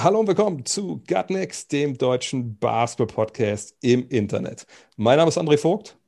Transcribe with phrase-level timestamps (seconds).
[0.00, 4.64] Hallo und willkommen zu Gut Next, dem deutschen Basketball-Podcast im Internet.
[4.96, 5.98] Mein Name ist André Vogt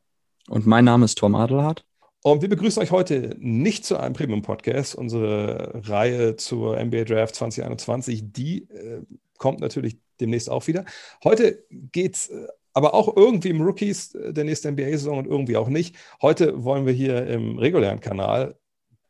[0.49, 1.85] Und mein Name ist Tom Adelhardt.
[2.23, 4.95] und wir begrüßen euch heute nicht zu einem Premium-Podcast.
[4.95, 9.03] Unsere Reihe zur NBA Draft 2021, die äh,
[9.39, 10.85] kommt natürlich demnächst auch wieder.
[11.25, 15.57] Heute geht es äh, aber auch irgendwie im Rookies äh, der nächsten NBA-Saison und irgendwie
[15.57, 15.97] auch nicht.
[16.23, 18.57] Heute wollen wir hier im regulären Kanal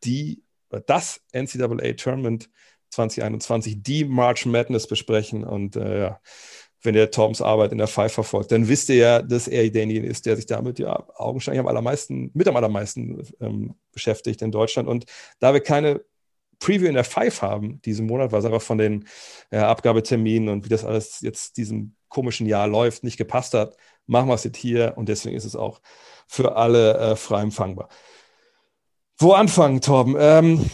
[0.05, 0.43] die,
[0.87, 2.49] das NCAA-Tournament
[2.91, 5.45] 2021, die March Madness besprechen.
[5.45, 6.21] Und äh, ja,
[6.83, 10.07] wenn ihr Toms Arbeit in der Five verfolgt, dann wisst ihr ja, dass er derjenige
[10.07, 14.89] ist, der sich damit ja augenscheinlich am allermeisten, mit am allermeisten ähm, beschäftigt in Deutschland.
[14.89, 15.05] Und
[15.39, 16.01] da wir keine
[16.59, 19.07] Preview in der Five haben diesen Monat, es einfach von den
[19.51, 24.29] äh, Abgabeterminen und wie das alles jetzt diesem komischen Jahr läuft, nicht gepasst hat, machen
[24.29, 25.81] wir es jetzt hier und deswegen ist es auch
[26.27, 27.89] für alle äh, frei empfangbar.
[29.19, 30.17] Wo anfangen, Torben?
[30.19, 30.71] Ähm,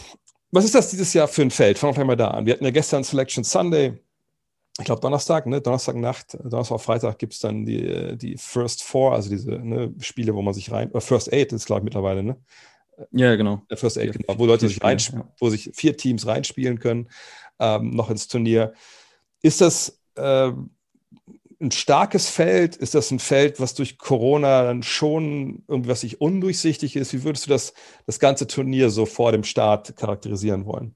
[0.51, 1.77] was ist das dieses Jahr für ein Feld?
[1.77, 2.45] Fangen wir gleich mal da an.
[2.45, 3.99] Wir hatten ja gestern Selection Sunday.
[4.79, 5.59] Ich glaube Donnerstag, ne?
[5.59, 10.35] Donnerstagnacht, Donnerstag auf Freitag gibt es dann die, die First Four, also diese ne, Spiele,
[10.35, 12.37] wo man sich rein, oder First Eight ist, glaube ich, mittlerweile, ne?
[13.11, 13.63] Ja, genau.
[13.69, 15.27] Der First Eight, genau, wo Leute sich rein, ja.
[15.39, 17.09] wo sich vier Teams reinspielen können,
[17.59, 18.73] ähm, noch ins Turnier.
[19.41, 20.71] Ist das ähm,
[21.59, 22.75] ein starkes Feld?
[22.75, 27.13] Ist das ein Feld, was durch Corona dann schon irgendwie was sich undurchsichtig ist?
[27.13, 27.73] Wie würdest du das,
[28.05, 30.95] das ganze Turnier so vor dem Start charakterisieren wollen?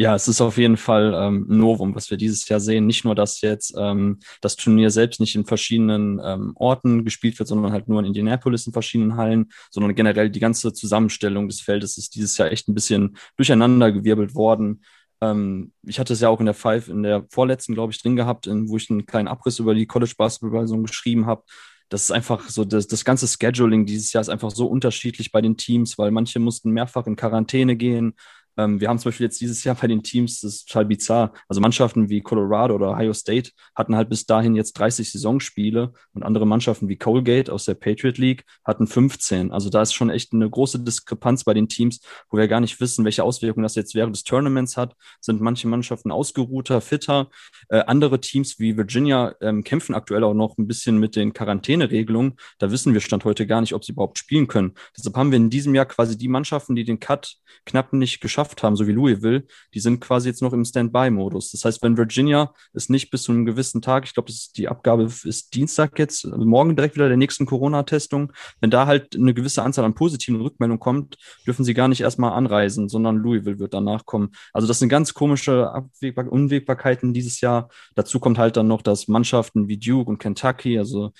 [0.00, 2.86] Ja, es ist auf jeden Fall ähm, Novum, was wir dieses Jahr sehen.
[2.86, 7.48] Nicht nur, dass jetzt ähm, das Turnier selbst nicht in verschiedenen ähm, Orten gespielt wird,
[7.48, 11.98] sondern halt nur in Indianapolis in verschiedenen Hallen, sondern generell die ganze Zusammenstellung des Feldes
[11.98, 14.84] ist dieses Jahr echt ein bisschen durcheinandergewirbelt worden.
[15.20, 18.16] Ähm, ich hatte es ja auch in der Five, in der vorletzten, glaube ich, drin
[18.16, 21.42] gehabt, in, wo ich einen kleinen Abriss über die College Basketball-Saison geschrieben habe.
[21.88, 25.40] Das ist einfach so, das, das ganze Scheduling dieses Jahr ist einfach so unterschiedlich bei
[25.40, 28.14] den Teams, weil manche mussten mehrfach in Quarantäne gehen.
[28.58, 31.32] Ähm, wir haben zum Beispiel jetzt dieses Jahr bei den Teams, das ist total bizarr.
[31.48, 36.24] Also Mannschaften wie Colorado oder Ohio State hatten halt bis dahin jetzt 30 Saisonspiele und
[36.24, 39.52] andere Mannschaften wie Colgate aus der Patriot League hatten 15.
[39.52, 42.80] Also da ist schon echt eine große Diskrepanz bei den Teams, wo wir gar nicht
[42.80, 44.94] wissen, welche Auswirkungen das jetzt während des Tournaments hat.
[45.20, 47.30] Sind manche Mannschaften ausgeruhter, fitter.
[47.68, 52.34] Äh, andere Teams wie Virginia ähm, kämpfen aktuell auch noch ein bisschen mit den Quarantäneregelungen.
[52.58, 54.74] Da wissen wir Stand heute gar nicht, ob sie überhaupt spielen können.
[54.96, 58.47] Deshalb haben wir in diesem Jahr quasi die Mannschaften, die den Cut knapp nicht geschafft
[58.62, 59.44] haben, so wie Louisville,
[59.74, 61.50] die sind quasi jetzt noch im Standby-Modus.
[61.50, 65.04] Das heißt, wenn Virginia es nicht bis zu einem gewissen Tag, ich glaube, die Abgabe
[65.04, 69.62] ist Dienstag jetzt, also morgen direkt wieder der nächsten Corona-Testung, wenn da halt eine gewisse
[69.62, 71.16] Anzahl an positiven Rückmeldungen kommt,
[71.46, 74.30] dürfen sie gar nicht erstmal anreisen, sondern Louisville wird danach kommen.
[74.52, 77.68] Also das sind ganz komische Abwägbar Unwägbarkeiten dieses Jahr.
[77.94, 81.12] Dazu kommt halt dann noch, dass Mannschaften wie Duke und Kentucky, also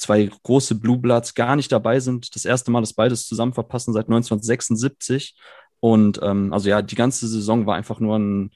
[0.00, 2.34] zwei große Blue Bloods gar nicht dabei sind.
[2.34, 5.36] Das erste Mal, dass beides zusammen verpassen seit 1976.
[5.80, 8.50] Und ähm, also ja, die ganze Saison war einfach nur ein,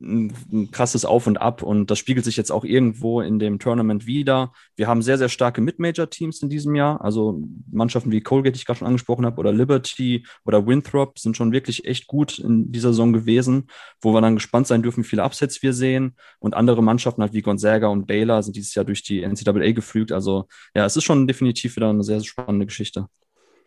[0.00, 4.06] ein, krasses Auf und Ab und das spiegelt sich jetzt auch irgendwo in dem Tournament
[4.06, 4.52] wieder.
[4.74, 7.00] Wir haben sehr, sehr starke Mid-Major-Teams in diesem Jahr.
[7.02, 7.40] Also
[7.70, 11.52] Mannschaften wie Colgate, die ich gerade schon angesprochen habe, oder Liberty oder Winthrop sind schon
[11.52, 13.68] wirklich echt gut in dieser Saison gewesen,
[14.00, 16.16] wo wir dann gespannt sein dürfen, wie viele Upsets wir sehen.
[16.38, 20.12] Und andere Mannschaften halt wie Gonzaga und Baylor sind dieses Jahr durch die NCAA geflügt.
[20.12, 23.06] Also ja, es ist schon definitiv wieder eine sehr, sehr spannende Geschichte.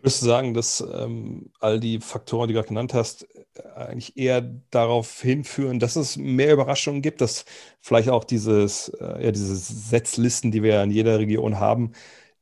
[0.01, 3.23] Würdest du sagen, dass ähm, all die Faktoren, die du gerade genannt hast,
[3.55, 7.43] äh, eigentlich eher darauf hinführen, dass es mehr Überraschungen gibt, dass
[7.81, 11.91] vielleicht auch dieses, äh, ja, diese Setzlisten, die wir ja in jeder Region haben,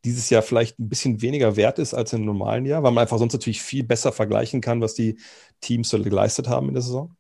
[0.06, 3.18] dieses Jahr vielleicht ein bisschen weniger wert ist als im normalen Jahr, weil man einfach
[3.18, 5.20] sonst natürlich viel besser vergleichen kann, was die
[5.62, 7.17] Teams so geleistet haben in der Saison?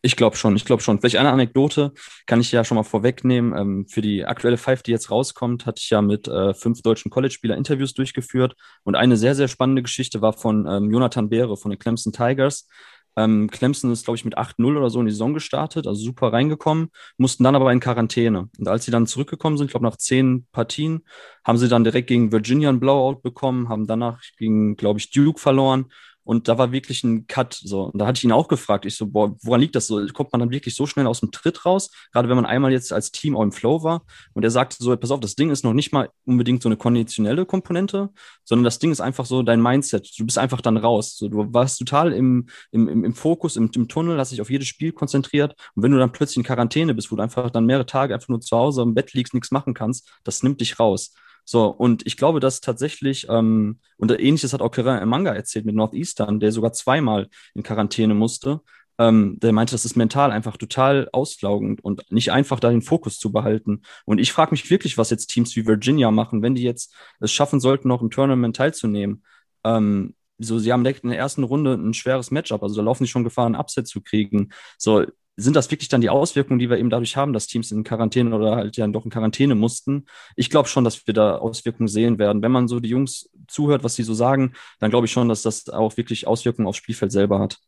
[0.00, 1.00] Ich glaube schon, ich glaube schon.
[1.00, 1.92] Vielleicht eine Anekdote
[2.26, 3.56] kann ich ja schon mal vorwegnehmen.
[3.56, 7.10] Ähm, für die aktuelle Five, die jetzt rauskommt, hatte ich ja mit äh, fünf deutschen
[7.10, 8.54] College-Spieler Interviews durchgeführt.
[8.84, 12.68] Und eine sehr, sehr spannende Geschichte war von ähm, Jonathan Beere von den Clemson Tigers.
[13.16, 16.32] Ähm, Clemson ist, glaube ich, mit 8-0 oder so in die Saison gestartet, also super
[16.32, 18.48] reingekommen, mussten dann aber in Quarantäne.
[18.56, 21.04] Und als sie dann zurückgekommen sind, ich glaube nach zehn Partien,
[21.44, 25.40] haben sie dann direkt gegen Virginia ein Blowout bekommen, haben danach gegen, glaube ich, Duke
[25.40, 25.86] verloren
[26.28, 27.54] Und da war wirklich ein Cut.
[27.54, 27.84] So.
[27.84, 28.84] Und da hatte ich ihn auch gefragt.
[28.84, 30.06] Ich so, boah, woran liegt das so?
[30.08, 31.90] Kommt man dann wirklich so schnell aus dem Tritt raus?
[32.12, 34.04] Gerade wenn man einmal jetzt als Team auch im Flow war.
[34.34, 36.76] Und er sagte so, pass auf, das Ding ist noch nicht mal unbedingt so eine
[36.76, 38.10] konditionelle Komponente,
[38.44, 40.10] sondern das Ding ist einfach so dein Mindset.
[40.18, 41.16] Du bist einfach dann raus.
[41.16, 44.50] So, du warst total im, im, im, im Fokus, im, im Tunnel, hast dich auf
[44.50, 45.54] jedes Spiel konzentriert.
[45.76, 48.28] Und wenn du dann plötzlich in Quarantäne bist, wo du einfach dann mehrere Tage einfach
[48.28, 51.14] nur zu Hause im Bett liegst, nichts machen kannst, das nimmt dich raus.
[51.50, 55.64] So, und ich glaube, dass tatsächlich, ähm, und ähnliches hat auch Karen im Manga erzählt
[55.64, 58.60] mit Northeastern, der sogar zweimal in Quarantäne musste.
[58.98, 63.18] Ähm, der meinte, das ist mental einfach total auslaugend und nicht einfach da den Fokus
[63.18, 63.80] zu behalten.
[64.04, 67.32] Und ich frage mich wirklich, was jetzt Teams wie Virginia machen, wenn die jetzt es
[67.32, 69.24] schaffen sollten, noch im Tournament teilzunehmen.
[69.64, 73.04] Ähm, so, sie haben direkt in der ersten Runde ein schweres Matchup, also da laufen
[73.04, 74.50] sie schon Gefahr, ein Upset zu kriegen.
[74.76, 75.06] So,
[75.38, 78.34] sind das wirklich dann die Auswirkungen, die wir eben dadurch haben, dass Teams in Quarantäne
[78.34, 80.06] oder halt ja doch in Quarantäne mussten?
[80.34, 82.42] Ich glaube schon, dass wir da Auswirkungen sehen werden.
[82.42, 85.42] Wenn man so die Jungs zuhört, was sie so sagen, dann glaube ich schon, dass
[85.42, 87.60] das auch wirklich Auswirkungen aufs Spielfeld selber hat.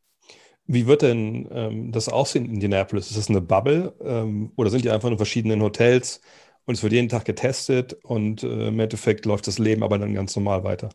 [0.67, 3.09] Wie wird denn ähm, das aussehen in Indianapolis?
[3.11, 6.21] Ist das eine Bubble ähm, oder sind die einfach in verschiedenen Hotels
[6.67, 10.13] und es wird jeden Tag getestet und äh, im Endeffekt läuft das Leben aber dann
[10.13, 10.91] ganz normal weiter?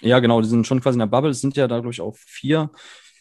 [0.00, 1.30] Ja, genau, die sind schon quasi in der Bubble.
[1.30, 2.70] Es sind ja dadurch auch vier,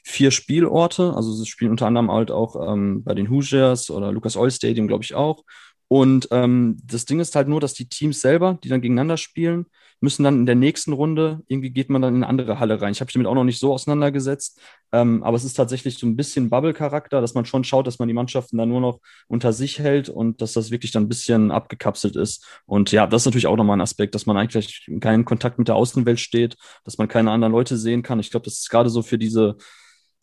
[0.03, 1.13] vier Spielorte.
[1.15, 4.88] Also sie spielen unter anderem halt auch ähm, bei den Hoosiers oder Lucas Oil Stadium,
[4.88, 5.44] glaube ich, auch.
[5.88, 9.67] Und ähm, das Ding ist halt nur, dass die Teams selber, die dann gegeneinander spielen,
[10.03, 12.91] müssen dann in der nächsten Runde, irgendwie geht man dann in eine andere Halle rein.
[12.91, 14.59] Ich habe mich damit auch noch nicht so auseinandergesetzt,
[14.91, 18.09] ähm, aber es ist tatsächlich so ein bisschen Bubble-Charakter, dass man schon schaut, dass man
[18.09, 21.51] die Mannschaften dann nur noch unter sich hält und dass das wirklich dann ein bisschen
[21.51, 22.45] abgekapselt ist.
[22.65, 25.69] Und ja, das ist natürlich auch nochmal ein Aspekt, dass man eigentlich keinen Kontakt mit
[25.69, 28.19] der Außenwelt steht, dass man keine anderen Leute sehen kann.
[28.19, 29.57] Ich glaube, das ist gerade so für diese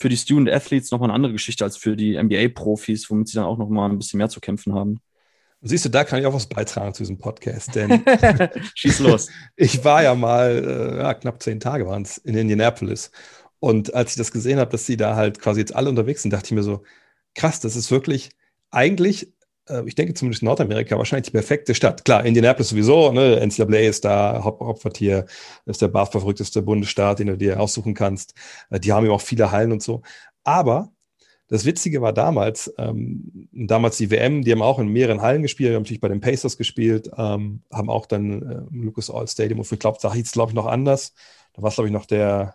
[0.01, 3.45] für die Student Athletes nochmal eine andere Geschichte als für die NBA-Profis, womit sie dann
[3.45, 5.01] auch nochmal ein bisschen mehr zu kämpfen haben.
[5.61, 8.03] Siehst du, da kann ich auch was beitragen zu diesem Podcast, denn
[8.75, 9.29] schieß los.
[9.57, 13.11] ich war ja mal, äh, ja, knapp zehn Tage waren es in Indianapolis.
[13.59, 16.33] Und als ich das gesehen habe, dass sie da halt quasi jetzt alle unterwegs sind,
[16.33, 16.83] dachte ich mir so,
[17.35, 18.31] krass, das ist wirklich
[18.71, 19.35] eigentlich,
[19.87, 22.05] ich denke zumindest Nordamerika, wahrscheinlich die perfekte Stadt.
[22.05, 23.41] Klar, Indianapolis sowieso, ne?
[23.47, 25.27] NCAA ist da, Haupt Hauptquartier,
[25.67, 28.35] ist der basketballverrückteste Bundesstaat, den du dir aussuchen kannst.
[28.71, 30.03] Äh, die haben ja auch viele Hallen und so.
[30.45, 30.91] Aber
[31.51, 35.75] das Witzige war damals, ähm, damals die WM, die haben auch in mehreren Hallen gespielt,
[35.75, 39.71] haben natürlich bei den Pacers gespielt, ähm, haben auch dann äh, Lucas Oil Stadium, und
[39.71, 41.13] ich glaube, da hieß es, glaube ich, noch anders.
[41.55, 42.55] Da war es, glaube ich, noch der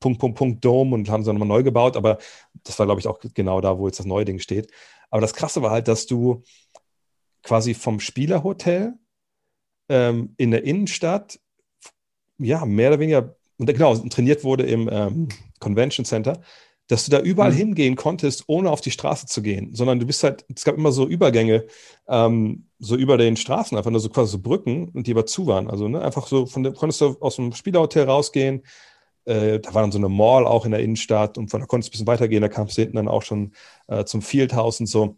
[0.00, 2.18] Punkt, Punkt, Punkt Dome und haben sie nochmal neu gebaut, aber
[2.64, 4.70] das war, glaube ich, auch genau da, wo jetzt das neue Ding steht.
[5.10, 6.42] Aber das Krasse war halt, dass du
[7.42, 8.94] quasi vom Spielerhotel
[9.88, 11.40] ähm, in der Innenstadt,
[12.38, 15.28] ja, mehr oder weniger, und genau, trainiert wurde im ähm,
[15.58, 16.40] Convention Center,
[16.90, 17.56] dass du da überall mhm.
[17.56, 20.90] hingehen konntest, ohne auf die Straße zu gehen, sondern du bist halt, es gab immer
[20.90, 21.66] so Übergänge,
[22.08, 25.46] ähm, so über den Straßen, einfach nur so quasi so Brücken und die aber zu
[25.46, 25.70] waren.
[25.70, 28.62] Also ne, einfach so, von dem konntest du aus dem Spielerhotel rausgehen.
[29.24, 31.88] Äh, da war dann so eine Mall auch in der Innenstadt und von da konntest
[31.88, 33.52] du ein bisschen weitergehen, da kamst du hinten dann auch schon
[33.88, 35.16] äh, zum Fieldhouse und so.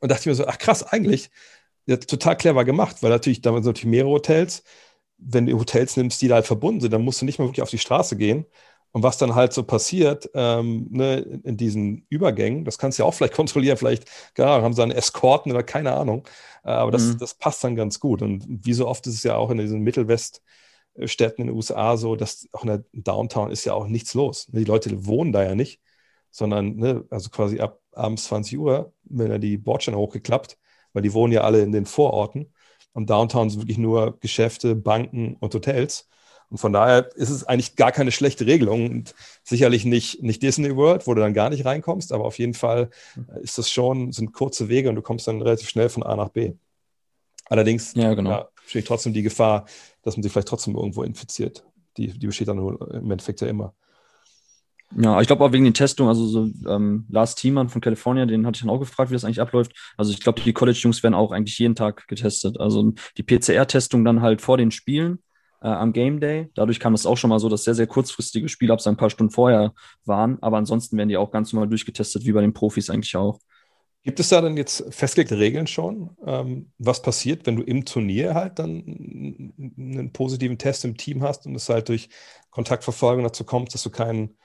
[0.00, 1.30] Und dachte ich mir so, ach krass, eigentlich
[1.86, 4.62] ja, total clever gemacht, weil natürlich da sind natürlich mehrere Hotels.
[5.18, 7.62] Wenn du Hotels nimmst, die da halt verbunden sind, dann musst du nicht mehr wirklich
[7.62, 8.46] auf die Straße gehen.
[8.92, 13.08] Und was dann halt so passiert ähm, ne, in diesen Übergängen, das kannst du ja
[13.08, 14.04] auch vielleicht kontrollieren, vielleicht
[14.38, 16.28] ja, haben sie einen Eskorten oder keine Ahnung.
[16.64, 17.18] Äh, aber das, mhm.
[17.18, 18.22] das passt dann ganz gut.
[18.22, 19.82] Und wie so oft ist es ja auch in diesen
[20.94, 24.46] Mittelweststädten in den USA so, dass auch in der Downtown ist ja auch nichts los.
[24.48, 25.80] Die Leute wohnen da ja nicht,
[26.30, 30.58] sondern ne, also quasi ab abends 20 Uhr, wenn er die Bordsteine hochgeklappt,
[30.92, 32.52] weil die wohnen ja alle in den Vororten.
[32.92, 36.08] Und Downtown sind wirklich nur Geschäfte, Banken und Hotels.
[36.50, 40.76] Und von daher ist es eigentlich gar keine schlechte Regelung und sicherlich nicht, nicht Disney
[40.76, 44.12] World, wo du dann gar nicht reinkommst, aber auf jeden Fall äh, ist das schon,
[44.12, 46.52] sind kurze Wege und du kommst dann relativ schnell von A nach B.
[47.46, 48.30] Allerdings ja, genau.
[48.30, 49.66] ja, besteht trotzdem die Gefahr,
[50.04, 51.64] dass man sich vielleicht trotzdem irgendwo infiziert.
[51.96, 53.74] Die, die besteht dann im Endeffekt ja immer.
[54.96, 58.46] Ja, ich glaube auch wegen den Testungen, also so ähm, Lars Thiemann von Kalifornien, den
[58.46, 59.72] hatte ich dann auch gefragt, wie das eigentlich abläuft.
[59.96, 62.60] Also ich glaube, die College-Jungs werden auch eigentlich jeden Tag getestet.
[62.60, 65.18] Also die PCR-Testung dann halt vor den Spielen
[65.62, 66.50] äh, am Game Day.
[66.54, 69.10] Dadurch kam es auch schon mal so, dass sehr, sehr kurzfristige Spiele ab ein paar
[69.10, 69.72] Stunden vorher
[70.04, 70.38] waren.
[70.42, 73.40] Aber ansonsten werden die auch ganz normal durchgetestet, wie bei den Profis eigentlich auch.
[74.04, 78.34] Gibt es da dann jetzt festgelegte Regeln schon, ähm, was passiert, wenn du im Turnier
[78.34, 78.84] halt dann
[79.78, 82.10] einen positiven Test im Team hast und es halt durch
[82.50, 84.36] Kontaktverfolgung dazu kommt, dass du kein,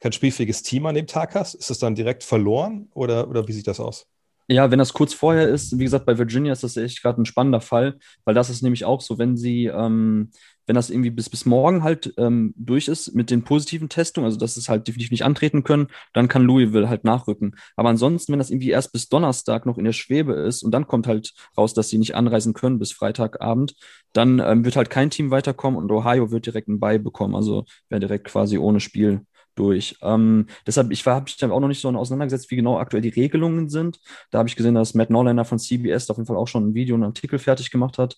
[0.00, 1.54] kein spielfähiges Team an dem Tag hast?
[1.54, 4.06] Ist das dann direkt verloren oder, oder wie sieht das aus?
[4.48, 7.26] Ja, wenn das kurz vorher ist, wie gesagt, bei Virginia ist das echt gerade ein
[7.26, 10.30] spannender Fall, weil das ist nämlich auch so, wenn sie, ähm,
[10.66, 14.38] wenn das irgendwie bis, bis morgen halt ähm, durch ist mit den positiven Testungen, also
[14.38, 17.56] dass es halt definitiv nicht antreten können, dann kann Louisville halt nachrücken.
[17.76, 20.86] Aber ansonsten, wenn das irgendwie erst bis Donnerstag noch in der Schwebe ist und dann
[20.86, 23.74] kommt halt raus, dass sie nicht anreisen können bis Freitagabend,
[24.12, 27.34] dann ähm, wird halt kein Team weiterkommen und Ohio wird direkt einen Bye bekommen.
[27.34, 29.22] Also wäre direkt quasi ohne Spiel
[29.56, 29.96] durch.
[30.02, 33.08] Ähm, deshalb, ich habe mich dann auch noch nicht so auseinandergesetzt, wie genau aktuell die
[33.08, 33.98] Regelungen sind.
[34.30, 36.74] Da habe ich gesehen, dass Matt Norlander von CBS auf jeden Fall auch schon ein
[36.74, 38.16] Video und einen Artikel fertig gemacht hat.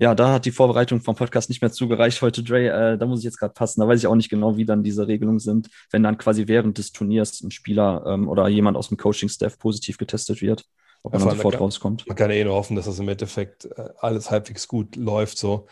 [0.00, 2.68] Ja, da hat die Vorbereitung vom Podcast nicht mehr zugereicht heute, Dre.
[2.68, 3.80] Äh, da muss ich jetzt gerade passen.
[3.80, 6.78] Da weiß ich auch nicht genau, wie dann diese Regelungen sind, wenn dann quasi während
[6.78, 10.64] des Turniers ein Spieler ähm, oder jemand aus dem Coaching-Staff positiv getestet wird,
[11.02, 12.06] ob ja, man sofort kann, rauskommt.
[12.06, 15.36] Man kann ja eh nur hoffen, dass das im Endeffekt äh, alles halbwegs gut läuft.
[15.36, 15.66] So.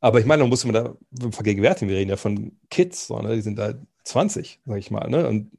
[0.00, 0.94] Aber ich meine, man muss man da
[1.30, 1.88] vergegenwärtigen.
[1.88, 3.34] Wir reden ja von Kids, so, ne?
[3.34, 3.72] die sind da
[4.04, 5.08] 20, sag ich mal.
[5.08, 5.26] Ne?
[5.26, 5.52] Und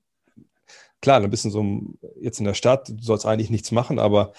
[1.01, 1.65] klar, ein bisschen so
[2.19, 4.33] jetzt in der Stadt, du sollst eigentlich nichts machen, aber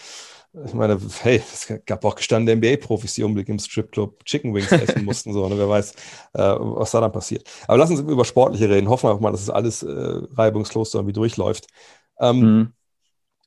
[0.67, 5.05] ich meine, hey, es gab auch gestandene NBA-Profis, die unbedingt im Stripclub Chicken Wings essen
[5.05, 5.57] mussten, so, ne?
[5.57, 5.93] wer weiß,
[6.35, 7.49] äh, was da dann passiert.
[7.67, 8.89] Aber lassen Sie über Sportliche reden.
[8.89, 11.69] Hoffen wir auch mal, dass es alles äh, reibungslos irgendwie durchläuft.
[12.21, 12.73] Ähm, mhm.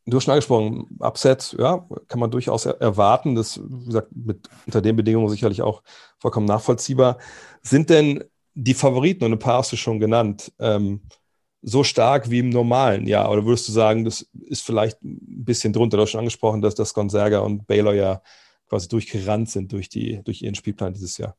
[0.08, 3.36] Du hast schon angesprochen, Upset, ja, kann man durchaus er erwarten.
[3.36, 5.82] Das, wie gesagt, mit, unter den Bedingungen sicherlich auch
[6.20, 7.18] vollkommen nachvollziehbar.
[7.62, 11.02] Sind denn die Favoriten, und ein paar hast du schon genannt, ähm,
[11.68, 13.32] so stark wie im normalen Jahr?
[13.32, 15.98] Oder würdest du sagen, das ist vielleicht ein bisschen drunter?
[15.98, 18.22] Du hast schon angesprochen, dass das Gonzaga und Baylor ja
[18.70, 21.36] quasi durchgerannt sind durch, die, durch ihren Spielplan dieses Jahr.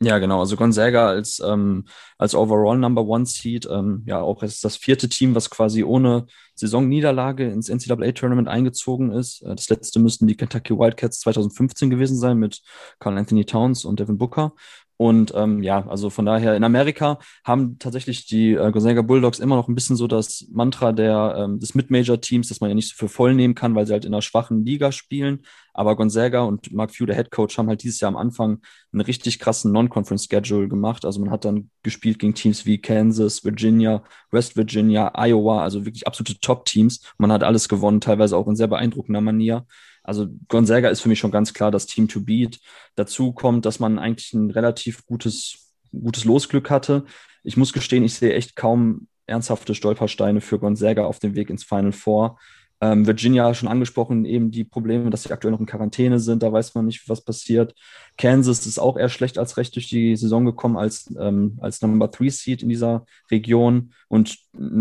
[0.00, 0.40] Ja, genau.
[0.40, 1.84] Also Gonzaga als, ähm,
[2.18, 6.26] als Overall Number One Seed, ähm, ja, auch ist das vierte Team, was quasi ohne
[6.56, 9.42] Saisonniederlage ins NCAA-Tournament eingezogen ist.
[9.42, 12.62] Äh, das letzte müssten die Kentucky Wildcats 2015 gewesen sein mit
[12.98, 14.54] Carl Anthony Towns und Devin Booker.
[15.02, 19.56] Und ähm, ja, also von daher in Amerika haben tatsächlich die äh, Gonzaga Bulldogs immer
[19.56, 22.94] noch ein bisschen so das Mantra der, ähm, des Mid-Major-Teams, dass man ja nicht so
[22.96, 25.40] für voll nehmen kann, weil sie halt in einer schwachen Liga spielen.
[25.74, 28.60] Aber Gonzaga und Mark Few, der Head Coach, haben halt dieses Jahr am Anfang
[28.92, 31.04] einen richtig krassen Non-Conference-Schedule gemacht.
[31.04, 36.06] Also man hat dann gespielt gegen Teams wie Kansas, Virginia, West Virginia, Iowa, also wirklich
[36.06, 37.12] absolute Top-Teams.
[37.18, 39.66] Man hat alles gewonnen, teilweise auch in sehr beeindruckender Manier.
[40.02, 42.58] Also Gonzaga ist für mich schon ganz klar das Team to beat.
[42.94, 47.04] Dazu kommt, dass man eigentlich ein relativ gutes, gutes Losglück hatte.
[47.44, 51.64] Ich muss gestehen, ich sehe echt kaum ernsthafte Stolpersteine für Gonzaga auf dem Weg ins
[51.64, 52.38] Final Four.
[52.82, 56.52] Ähm, Virginia schon angesprochen, eben die Probleme, dass sie aktuell noch in Quarantäne sind, da
[56.52, 57.76] weiß man nicht, was passiert.
[58.18, 62.10] Kansas ist auch eher schlecht als recht durch die Saison gekommen als, ähm, als Number
[62.10, 64.36] Three Seed in dieser Region und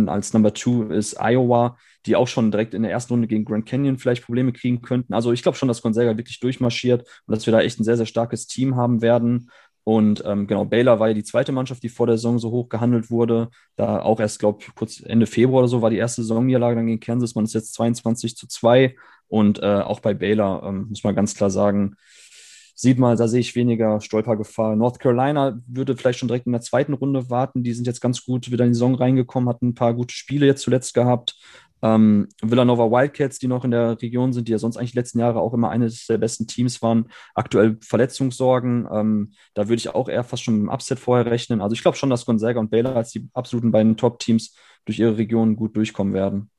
[0.07, 1.77] als Number Two ist Iowa,
[2.07, 5.13] die auch schon direkt in der ersten Runde gegen Grand Canyon vielleicht Probleme kriegen könnten.
[5.13, 7.97] Also ich glaube schon, dass Gonzaga wirklich durchmarschiert und dass wir da echt ein sehr,
[7.97, 9.51] sehr starkes Team haben werden.
[9.83, 12.69] Und ähm, genau, Baylor war ja die zweite Mannschaft, die vor der Saison so hoch
[12.69, 13.49] gehandelt wurde.
[13.75, 16.87] Da auch erst, glaube ich, kurz Ende Februar oder so war die erste Saisonniederlage dann
[16.87, 17.35] gegen Kansas.
[17.35, 18.95] Man ist jetzt 22 zu 2.
[19.27, 21.95] Und äh, auch bei Baylor ähm, muss man ganz klar sagen,
[22.75, 24.75] sieht mal, da sehe ich weniger Stolpergefahr.
[24.75, 27.63] North Carolina würde vielleicht schon direkt in der zweiten Runde warten.
[27.63, 30.45] Die sind jetzt ganz gut wieder in die Saison reingekommen, hatten ein paar gute Spiele
[30.45, 31.37] jetzt zuletzt gehabt.
[31.81, 35.19] Ähm, Villanova Wildcats, die noch in der Region sind, die ja sonst eigentlich die letzten
[35.19, 38.87] Jahre auch immer eines der besten Teams waren, aktuell Verletzungssorgen.
[38.91, 41.61] Ähm, da würde ich auch eher fast schon mit dem Upset vorher rechnen.
[41.61, 45.17] Also ich glaube schon, dass Gonzaga und Baylor als die absoluten beiden Top-Teams durch ihre
[45.17, 46.49] Region gut durchkommen werden.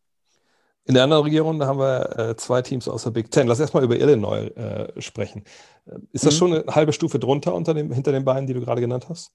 [0.84, 3.46] In der anderen Region haben wir äh, zwei Teams aus der Big Ten.
[3.46, 5.44] Lass erstmal über Illinois äh, sprechen.
[5.86, 6.38] Äh, ist das mhm.
[6.38, 9.30] schon eine halbe Stufe drunter unter dem, hinter den beiden, die du gerade genannt hast?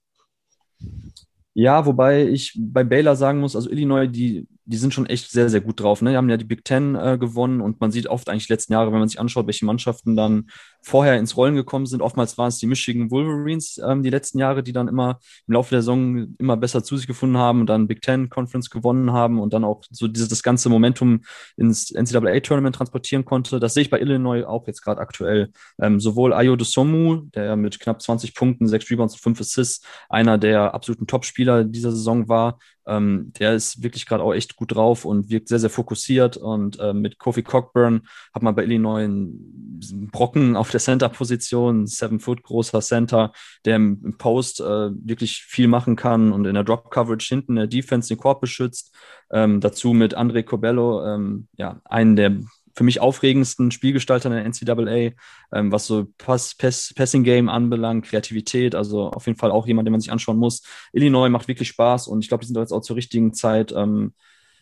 [1.54, 5.50] Ja, wobei ich bei Baylor sagen muss, also Illinois, die die sind schon echt sehr,
[5.50, 6.02] sehr gut drauf.
[6.02, 6.12] Ne?
[6.12, 8.74] Die haben ja die Big Ten äh, gewonnen und man sieht oft eigentlich die letzten
[8.74, 10.48] Jahre, wenn man sich anschaut, welche Mannschaften dann
[10.82, 12.02] vorher ins Rollen gekommen sind.
[12.02, 15.70] Oftmals waren es die Michigan Wolverines ähm, die letzten Jahre, die dann immer im Laufe
[15.70, 19.40] der Saison immer besser zu sich gefunden haben und dann Big Ten Conference gewonnen haben
[19.40, 21.22] und dann auch so dieses das ganze Momentum
[21.56, 23.62] ins NCAA-Tournament transportieren konnte.
[23.62, 25.52] Das sehe ich bei Illinois auch jetzt gerade aktuell.
[25.80, 30.38] Ähm, sowohl Ayo Somu, der mit knapp 20 Punkten, 6 Rebounds und 5 Assists einer
[30.38, 35.06] der absoluten Top-Spieler dieser Saison war, ähm, der ist wirklich gerade auch echt gut drauf
[35.06, 36.38] und wirkt sehr, sehr fokussiert.
[36.38, 42.20] Und äh, mit Kofi Cockburn hat man bei Illinois einen Brocken auf der Center-Position, seven
[42.20, 43.34] Foot großer Center,
[43.66, 48.08] der im Post äh, wirklich viel machen kann und in der Drop-Coverage hinten der Defense
[48.08, 48.96] den Korb beschützt.
[49.32, 52.38] Ähm, dazu mit André Cobello, ähm, ja, einen der
[52.78, 55.16] für mich aufregendsten Spielgestalter in der NCAA,
[55.52, 59.88] ähm, was so Pass, Pass, Passing Game anbelangt, Kreativität, also auf jeden Fall auch jemand,
[59.88, 60.62] den man sich anschauen muss.
[60.94, 64.14] Illinois macht wirklich Spaß und ich glaube, die sind jetzt auch zur richtigen Zeit ähm,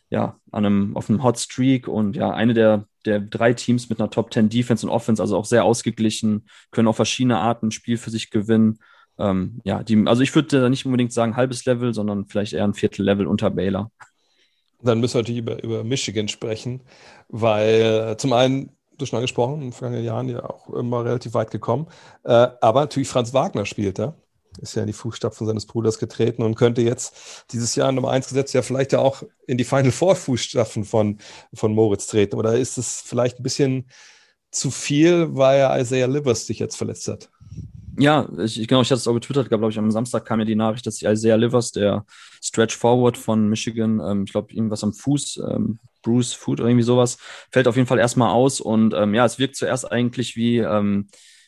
[0.10, 4.00] ja, an einem, auf einem Hot Streak und ja, eine der, der drei Teams mit
[4.00, 7.98] einer Top 10 Defense und Offense, also auch sehr ausgeglichen, können auf verschiedene Arten Spiel
[7.98, 8.80] für sich gewinnen.
[9.20, 12.64] Ähm, ja, die, also ich würde da nicht unbedingt sagen halbes Level, sondern vielleicht eher
[12.64, 13.92] ein Viertel Level unter Baylor.
[14.86, 16.84] Dann müssen wir natürlich über, über Michigan sprechen,
[17.30, 21.34] weil äh, zum einen, du schon angesprochen, in den vergangenen Jahren ja auch immer relativ
[21.34, 21.88] weit gekommen,
[22.24, 22.30] äh,
[22.62, 24.16] aber natürlich Franz Wagner spielt da.
[24.62, 28.30] ist ja in die Fußstapfen seines Bruders getreten und könnte jetzt dieses Jahr Nummer 1
[28.30, 31.20] gesetzt ja vielleicht ja auch in die Final Four Fußstapfen von,
[31.54, 32.36] von Moritz treten.
[32.38, 33.90] Oder ist es vielleicht ein bisschen
[34.52, 37.30] zu viel, weil Isaiah Livers sich jetzt verletzt hat?
[37.98, 40.56] Ja, ich, genau, ich hatte es auch getwittert, glaube ich, am Samstag kam ja die
[40.56, 42.06] Nachricht, dass Isaiah Livers, der
[42.44, 46.84] Stretch Forward von Michigan, ähm, ich glaube, irgendwas am Fuß, ähm, Bruce Food oder irgendwie
[46.84, 47.18] sowas,
[47.52, 48.60] fällt auf jeden Fall erstmal aus.
[48.60, 51.08] Und ähm, ja, es wirkt zuerst eigentlich wie, ähm,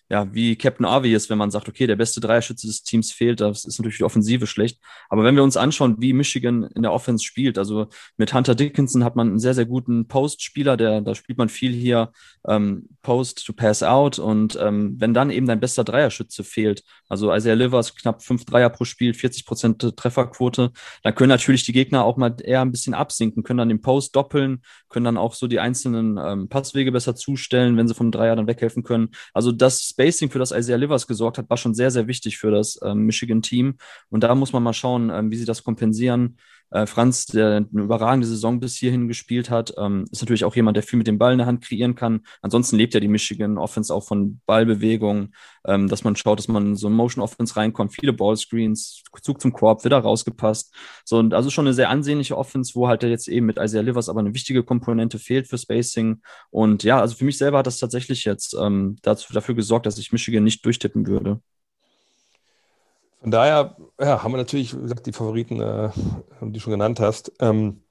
[0.10, 3.66] ja, wie Captain Obvious, wenn man sagt, okay, der beste Dreierschütze des Teams fehlt, das
[3.66, 4.80] ist natürlich die Offensive schlecht.
[5.10, 9.04] Aber wenn wir uns anschauen, wie Michigan in der Offense spielt, also mit Hunter Dickinson
[9.04, 12.12] hat man einen sehr, sehr guten Post-Spieler, der, da spielt man viel hier
[12.48, 17.34] ähm, Post to Pass out und ähm, wenn dann eben dein bester Dreierschütze fehlt, also
[17.34, 20.72] Isaiah Livers knapp fünf Dreier pro Spiel, 40 Prozent Trefferquote,
[21.04, 24.16] dann können natürlich die Gegner auch mal eher ein bisschen absinken, können dann den Post
[24.16, 28.36] doppeln, können dann auch so die einzelnen ähm, Passwege besser zustellen, wenn sie vom Dreier
[28.36, 29.10] dann weghelfen können.
[29.34, 32.52] Also das Spacing, für das Isaiah Livers gesorgt hat, war schon sehr, sehr wichtig für
[32.52, 33.78] das ähm, Michigan-Team.
[34.10, 36.38] Und da muss man mal schauen, ähm, wie sie das kompensieren.
[36.72, 40.76] Äh, Franz, der eine überragende Saison bis hierhin gespielt hat, ähm, ist natürlich auch jemand,
[40.78, 42.22] der viel mit dem Ball in der Hand kreieren kann.
[42.42, 45.34] Ansonsten lebt ja die Michigan Offense auch von Ballbewegung,
[45.66, 49.54] ähm, dass man schaut, dass man so in Motion Offense reinkommt, viele Ballscreens, Zug zum
[49.54, 50.74] Korb, wieder rausgepasst.
[51.06, 54.10] So, und also schon eine sehr ansehnliche Offense, wo halt jetzt eben mit Isaiah Livers
[54.10, 56.22] aber eine wichtige Komponente fehlt für Spacing.
[56.50, 59.98] Und ja, also für mich selber hat das tatsächlich jetzt ähm, dazu, dafür gesorgt, dass
[59.98, 61.42] ich Michigan nicht durchtippen würde.
[63.20, 65.90] Von daher ja, haben wir natürlich, wie gesagt, die Favoriten, äh,
[66.42, 67.32] die du schon genannt hast.
[67.40, 67.82] Ähm,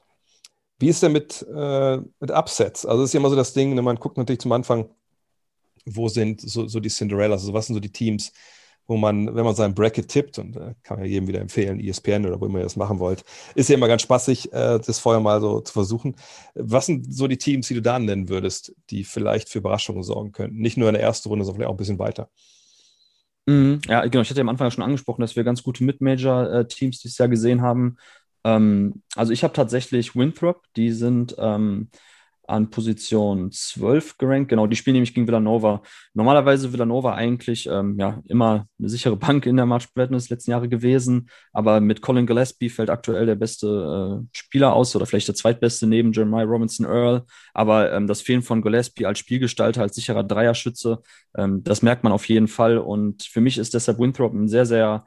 [0.78, 2.84] wie ist denn mit, äh, mit Upsets?
[2.86, 4.90] Also, das ist ja immer so das Ding, ne, man guckt natürlich zum Anfang,
[5.86, 8.32] wo sind so, so die Cinderellas, also was sind so die Teams,
[8.86, 12.26] wo man, wenn man sein Bracket tippt, und äh, kann ja jedem wieder empfehlen, ESPN
[12.26, 15.20] oder wo immer ihr das machen wollt, ist ja immer ganz spaßig, äh, das vorher
[15.20, 16.14] mal so zu versuchen.
[16.54, 20.32] Was sind so die Teams, die du da nennen würdest, die vielleicht für Überraschungen sorgen
[20.32, 20.58] könnten?
[20.58, 22.28] Nicht nur in der ersten Runde, sondern vielleicht auch ein bisschen weiter.
[23.46, 23.80] Mhm.
[23.86, 24.22] Ja, genau.
[24.22, 27.96] Ich hatte am Anfang schon angesprochen, dass wir ganz gute Mid-Major-Teams dieses Jahr gesehen haben.
[28.44, 31.90] Ähm, also ich habe tatsächlich Winthrop, die sind ähm,
[32.48, 34.48] an Position 12 gerankt.
[34.48, 35.82] Genau, die spielen nämlich gegen Villanova.
[36.14, 40.68] Normalerweise Villanova eigentlich ähm, ja immer eine sichere Bank in der March Madness letzten Jahre
[40.68, 45.34] gewesen, aber mit Colin Gillespie fällt aktuell der beste äh, Spieler aus oder vielleicht der
[45.34, 47.24] zweitbeste neben Jeremiah Robinson Earl.
[47.54, 51.00] Aber ähm, das Fehlen von Gillespie als Spielgestalter, als sicherer Dreierschütze,
[51.36, 52.78] ähm, das merkt man auf jeden Fall.
[52.78, 55.04] Und für mich ist deshalb Winthrop ein sehr, sehr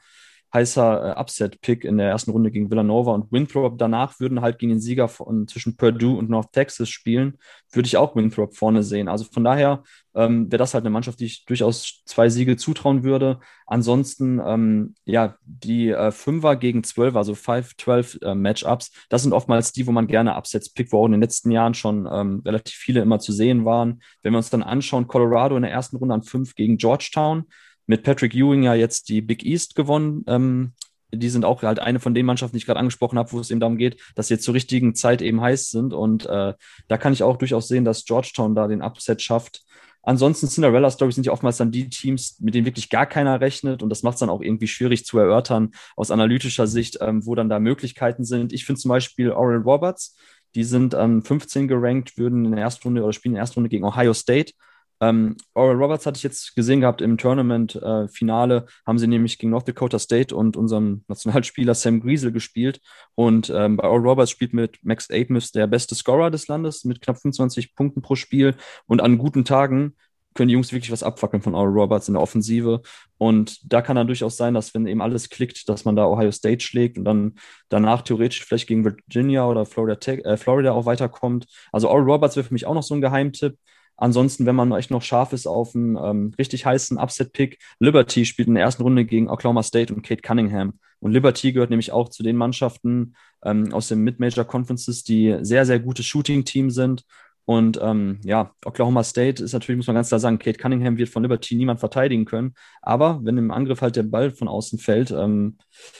[0.53, 4.71] heißer äh, Upset-Pick in der ersten Runde gegen Villanova und Winthrop danach würden halt gegen
[4.71, 7.37] den Sieger von, zwischen Purdue und North Texas spielen,
[7.71, 9.07] würde ich auch Winthrop vorne sehen.
[9.07, 9.83] Also von daher
[10.15, 13.39] ähm, wäre das halt eine Mannschaft, die ich durchaus zwei Siege zutrauen würde.
[13.67, 19.71] Ansonsten, ähm, ja, die äh, Fünfer gegen Zwölf, also 5-12 äh, Matchups, das sind oftmals
[19.71, 22.75] die, wo man gerne Upsets pickt, wo auch in den letzten Jahren schon ähm, relativ
[22.75, 24.01] viele immer zu sehen waren.
[24.23, 27.45] Wenn wir uns dann anschauen, Colorado in der ersten Runde an fünf gegen Georgetown,
[27.89, 30.23] mit Patrick Ewing ja jetzt die Big East gewonnen.
[30.27, 30.73] Ähm,
[31.11, 33.49] die sind auch halt eine von den Mannschaften, die ich gerade angesprochen habe, wo es
[33.49, 35.91] eben darum geht, dass sie jetzt zur richtigen Zeit eben heiß sind.
[35.91, 36.53] Und äh,
[36.87, 39.63] da kann ich auch durchaus sehen, dass Georgetown da den Upset schafft.
[40.03, 43.81] Ansonsten Cinderella Stories sind ja oftmals dann die Teams, mit denen wirklich gar keiner rechnet.
[43.81, 47.33] Und das macht es dann auch irgendwie schwierig zu erörtern aus analytischer Sicht, ähm, wo
[47.33, 48.53] dann da Möglichkeiten sind.
[48.53, 50.15] Ich finde zum Beispiel Oral Roberts,
[50.53, 53.55] die sind ähm, 15 gerankt, würden in der ersten Runde oder spielen in der ersten
[53.55, 54.53] Runde gegen Ohio State.
[55.01, 59.51] Ähm, Oral Roberts hatte ich jetzt gesehen gehabt im Tournament-Finale, äh, haben sie nämlich gegen
[59.51, 62.81] North Dakota State und unserem Nationalspieler Sam Griesel gespielt.
[63.15, 67.01] Und ähm, bei Oral Roberts spielt mit Max Aitmus der beste Scorer des Landes mit
[67.01, 68.55] knapp 25 Punkten pro Spiel.
[68.87, 69.95] Und an guten Tagen
[70.35, 72.81] können die Jungs wirklich was abfackeln von Oral Roberts in der Offensive.
[73.17, 76.31] Und da kann dann durchaus sein, dass wenn eben alles klickt, dass man da Ohio
[76.31, 77.35] State schlägt und dann
[77.69, 81.47] danach theoretisch vielleicht gegen Virginia oder Florida, Tech, äh, Florida auch weiterkommt.
[81.71, 83.57] Also Oral Roberts wäre für mich auch noch so ein Geheimtipp.
[83.99, 88.47] Ansonsten, wenn man echt noch scharf ist auf einen ähm, richtig heißen Upset-Pick, Liberty spielt
[88.47, 90.79] in der ersten Runde gegen Oklahoma State und Kate Cunningham.
[90.99, 95.65] Und Liberty gehört nämlich auch zu den Mannschaften ähm, aus den Mid-Major Conferences, die sehr,
[95.65, 97.03] sehr gutes Shooting-Team sind.
[97.43, 101.09] Und ähm, ja, Oklahoma State ist natürlich, muss man ganz klar sagen, Kate Cunningham wird
[101.09, 102.53] von Liberty niemand verteidigen können.
[102.81, 105.57] Aber wenn im Angriff halt der Ball von außen fällt, ähm,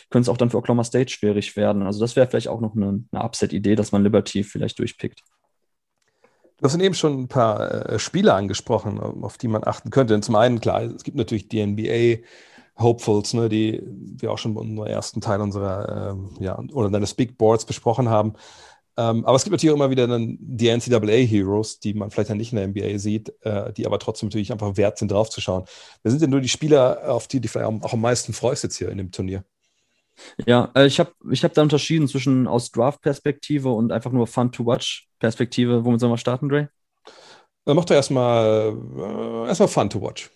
[0.09, 1.81] könnte es auch dann für Oklahoma State schwierig werden.
[1.81, 5.23] Also das wäre vielleicht auch noch eine, eine Upset-Idee, dass man Liberty vielleicht durchpickt.
[6.59, 10.13] Du hast eben schon ein paar äh, Spiele angesprochen, auf die man achten könnte.
[10.13, 12.25] Und zum einen, klar, es gibt natürlich die NBA
[12.77, 17.37] Hopefuls, ne, die wir auch schon im ersten Teil unserer, ähm, ja, oder deines Big
[17.37, 18.33] Boards besprochen haben.
[18.97, 22.29] Ähm, aber es gibt natürlich auch immer wieder dann die NCAA Heroes, die man vielleicht
[22.29, 25.63] dann nicht in der NBA sieht, äh, die aber trotzdem natürlich einfach wert sind, draufzuschauen.
[26.03, 28.77] Wer sind denn nur die Spieler, auf die du vielleicht auch am meisten freust jetzt
[28.77, 29.45] hier in dem Turnier?
[30.45, 35.85] Ja, äh, ich habe ich hab da unterschieden zwischen aus Draft-Perspektive und einfach nur Fun-to-Watch-Perspektive.
[35.85, 36.69] Womit sollen wir starten, Dre?
[37.65, 40.31] Dann mach doch erstmal äh, erstmal Fun to Watch.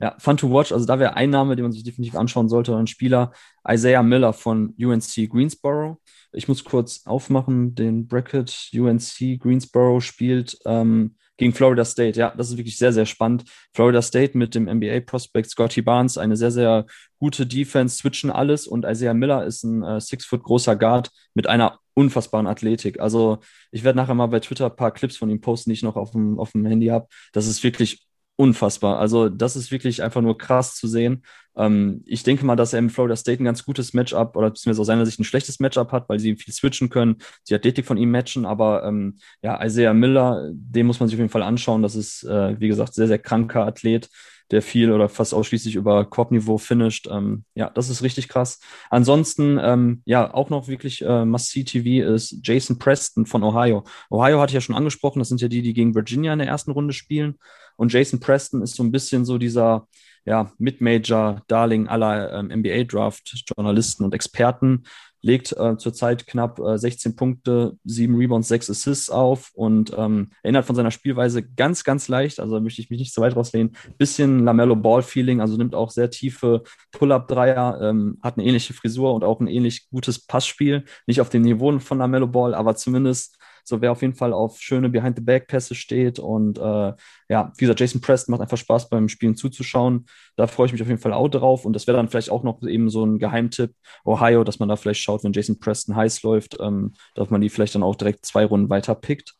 [0.00, 0.72] Ja, fun to watch.
[0.72, 3.32] Also da wäre ein Name, den man sich definitiv anschauen sollte, ein Spieler,
[3.68, 6.00] Isaiah Miller von UNC Greensboro.
[6.32, 12.18] Ich muss kurz aufmachen, den Bracket UNC Greensboro spielt ähm, gegen Florida State.
[12.18, 13.44] Ja, das ist wirklich sehr, sehr spannend.
[13.74, 16.84] Florida State mit dem NBA-Prospect Scotty Barnes, eine sehr, sehr
[17.18, 21.78] gute Defense, switchen alles und Isaiah Miller ist ein äh, Six-Foot großer Guard mit einer
[21.94, 23.00] unfassbaren Athletik.
[23.00, 23.38] Also
[23.72, 25.96] ich werde nachher mal bei Twitter ein paar Clips von ihm posten, die ich noch
[25.96, 27.08] auf dem, auf dem Handy habe.
[27.32, 28.06] Das ist wirklich
[28.40, 28.98] unfassbar.
[28.98, 31.22] Also das ist wirklich einfach nur krass zu sehen.
[31.56, 34.80] Ähm, ich denke mal, dass er im Florida State ein ganz gutes Matchup oder beziehungsweise
[34.80, 37.16] aus seiner Sicht ein schlechtes Matchup hat, weil sie viel switchen können,
[37.48, 38.46] die Athletik von ihm matchen.
[38.46, 41.82] Aber ähm, ja, Isaiah Miller, den muss man sich auf jeden Fall anschauen.
[41.82, 44.08] Das ist, äh, wie gesagt, sehr, sehr kranker Athlet
[44.50, 47.08] der viel oder fast ausschließlich über Korbniveau finisht.
[47.10, 48.60] Ähm, ja, das ist richtig krass.
[48.90, 53.84] Ansonsten, ähm, ja, auch noch wirklich äh, Must-See-TV ist Jason Preston von Ohio.
[54.10, 56.48] Ohio hatte ich ja schon angesprochen, das sind ja die, die gegen Virginia in der
[56.48, 57.36] ersten Runde spielen.
[57.76, 59.86] Und Jason Preston ist so ein bisschen so dieser
[60.26, 64.84] ja, Mid-Major-Darling aller ähm, NBA-Draft-Journalisten und Experten.
[65.22, 70.64] Legt äh, zurzeit knapp äh, 16 Punkte, 7 Rebounds, 6 Assists auf und ähm, erinnert
[70.64, 73.76] von seiner Spielweise ganz, ganz leicht, also da möchte ich mich nicht so weit rauslehnen,
[73.98, 79.24] bisschen Lamello Ball-Feeling, also nimmt auch sehr tiefe Pull-Up-Dreier, ähm, hat eine ähnliche Frisur und
[79.24, 80.84] auch ein ähnlich gutes Passspiel.
[81.06, 84.60] Nicht auf dem Niveau von Lamello Ball, aber zumindest so wer auf jeden Fall auf
[84.60, 86.92] schöne Behind-the-Back-Pässe steht und äh,
[87.28, 90.06] ja, wie gesagt, Jason Preston macht einfach Spaß beim Spielen zuzuschauen.
[90.36, 92.42] Da freue ich mich auf jeden Fall auch drauf und das wäre dann vielleicht auch
[92.42, 93.72] noch eben so ein Geheimtipp
[94.04, 97.50] Ohio, dass man da vielleicht schaut, wenn Jason Preston heiß läuft, ähm, dass man die
[97.50, 99.34] vielleicht dann auch direkt zwei Runden weiter pickt.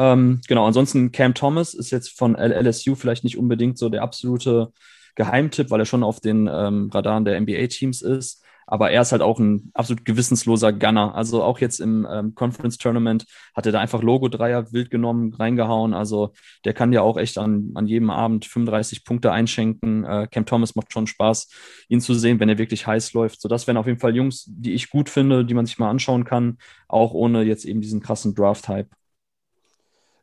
[0.00, 4.72] Ähm, genau, ansonsten Cam Thomas ist jetzt von LSU vielleicht nicht unbedingt so der absolute
[5.14, 8.42] Geheimtipp, weil er schon auf den ähm, Radaren der NBA-Teams ist.
[8.70, 11.16] Aber er ist halt auch ein absolut gewissensloser Gunner.
[11.16, 15.92] Also auch jetzt im ähm, Conference Tournament hat er da einfach Logo-Dreier wild genommen, reingehauen.
[15.92, 16.32] Also
[16.64, 20.04] der kann ja auch echt an, an jedem Abend 35 Punkte einschenken.
[20.04, 21.48] Äh, Cam Thomas macht schon Spaß,
[21.88, 23.40] ihn zu sehen, wenn er wirklich heiß läuft.
[23.40, 25.90] So, das wären auf jeden Fall Jungs, die ich gut finde, die man sich mal
[25.90, 28.88] anschauen kann, auch ohne jetzt eben diesen krassen Draft-Hype.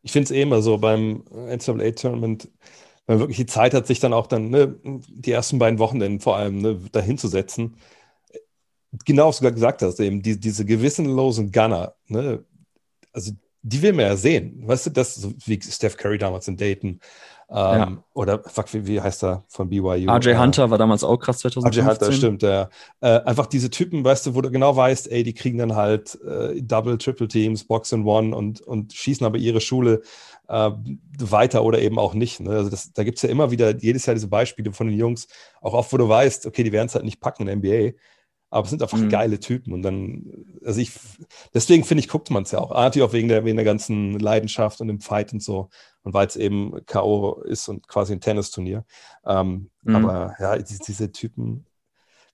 [0.03, 2.47] Ich finde es eh immer so beim NCAA-Tournament,
[3.07, 6.21] wenn man wirklich die Zeit hat, sich dann auch dann ne, die ersten beiden Wochenenden
[6.21, 7.75] vor allem ne, dahin zu setzen
[9.05, 12.43] genau was du gerade gesagt hast, eben die, diese gewissenlosen Gunner, ne?
[13.13, 13.31] also
[13.61, 14.63] die will man ja sehen.
[14.65, 16.99] Weißt du, das so wie Steph Curry damals in Dayton.
[17.49, 18.03] Ähm, ja.
[18.13, 20.09] Oder fuck, wie, wie, heißt er von BYU?
[20.11, 21.81] RJ Hunter äh, war damals auch krass 2015.
[21.81, 22.69] RJ Hunter, stimmt, ja.
[22.99, 26.19] Äh, einfach diese Typen, weißt du, wo du genau weißt, ey, die kriegen dann halt
[26.25, 30.01] äh, Double, Triple Teams, Box and One und, und schießen aber ihre Schule
[30.49, 30.71] äh,
[31.19, 32.41] weiter oder eben auch nicht.
[32.41, 32.51] Ne?
[32.51, 35.27] Also das, da gibt es ja immer wieder jedes Jahr diese Beispiele von den Jungs,
[35.61, 37.97] auch oft, wo du weißt, okay, die werden es halt nicht packen in der NBA
[38.49, 39.09] aber es sind einfach mhm.
[39.09, 39.73] geile Typen.
[39.73, 40.91] Und dann, also ich,
[41.53, 42.71] deswegen finde ich, guckt man es ja auch.
[42.71, 45.69] Natürlich auch wegen der, wegen der ganzen Leidenschaft und dem Fight und so.
[46.03, 47.41] Und weil es eben K.O.
[47.41, 48.85] ist und quasi ein Tennisturnier.
[49.25, 49.95] Ähm, mhm.
[49.95, 51.65] Aber ja, diese, diese Typen.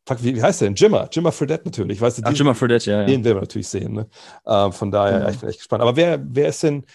[0.05, 0.75] Fuck, wie, wie heißt der denn?
[0.75, 1.07] Jimmer.
[1.11, 1.99] Jimmer Fredette natürlich.
[1.99, 3.07] Weißt du, Ach, Jimmer Fredette, ja, ja.
[3.07, 3.93] Den will man natürlich sehen.
[3.93, 4.07] Ne?
[4.45, 5.23] Äh, von daher, mhm.
[5.23, 5.81] ja, ich bin echt gespannt.
[5.81, 6.85] Aber wer, wer ist denn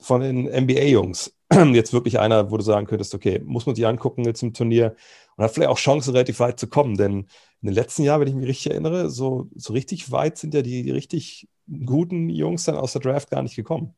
[0.00, 1.34] von den NBA-Jungs
[1.72, 4.94] jetzt wirklich einer, wo du sagen könntest, okay, muss man sich angucken jetzt im Turnier
[5.36, 6.96] und hat vielleicht auch Chancen, relativ weit zu kommen?
[6.96, 7.20] Denn
[7.62, 10.62] in den letzten Jahren, wenn ich mich richtig erinnere, so, so richtig weit sind ja
[10.62, 11.48] die, die richtig
[11.86, 13.94] guten Jungs dann aus der Draft gar nicht gekommen.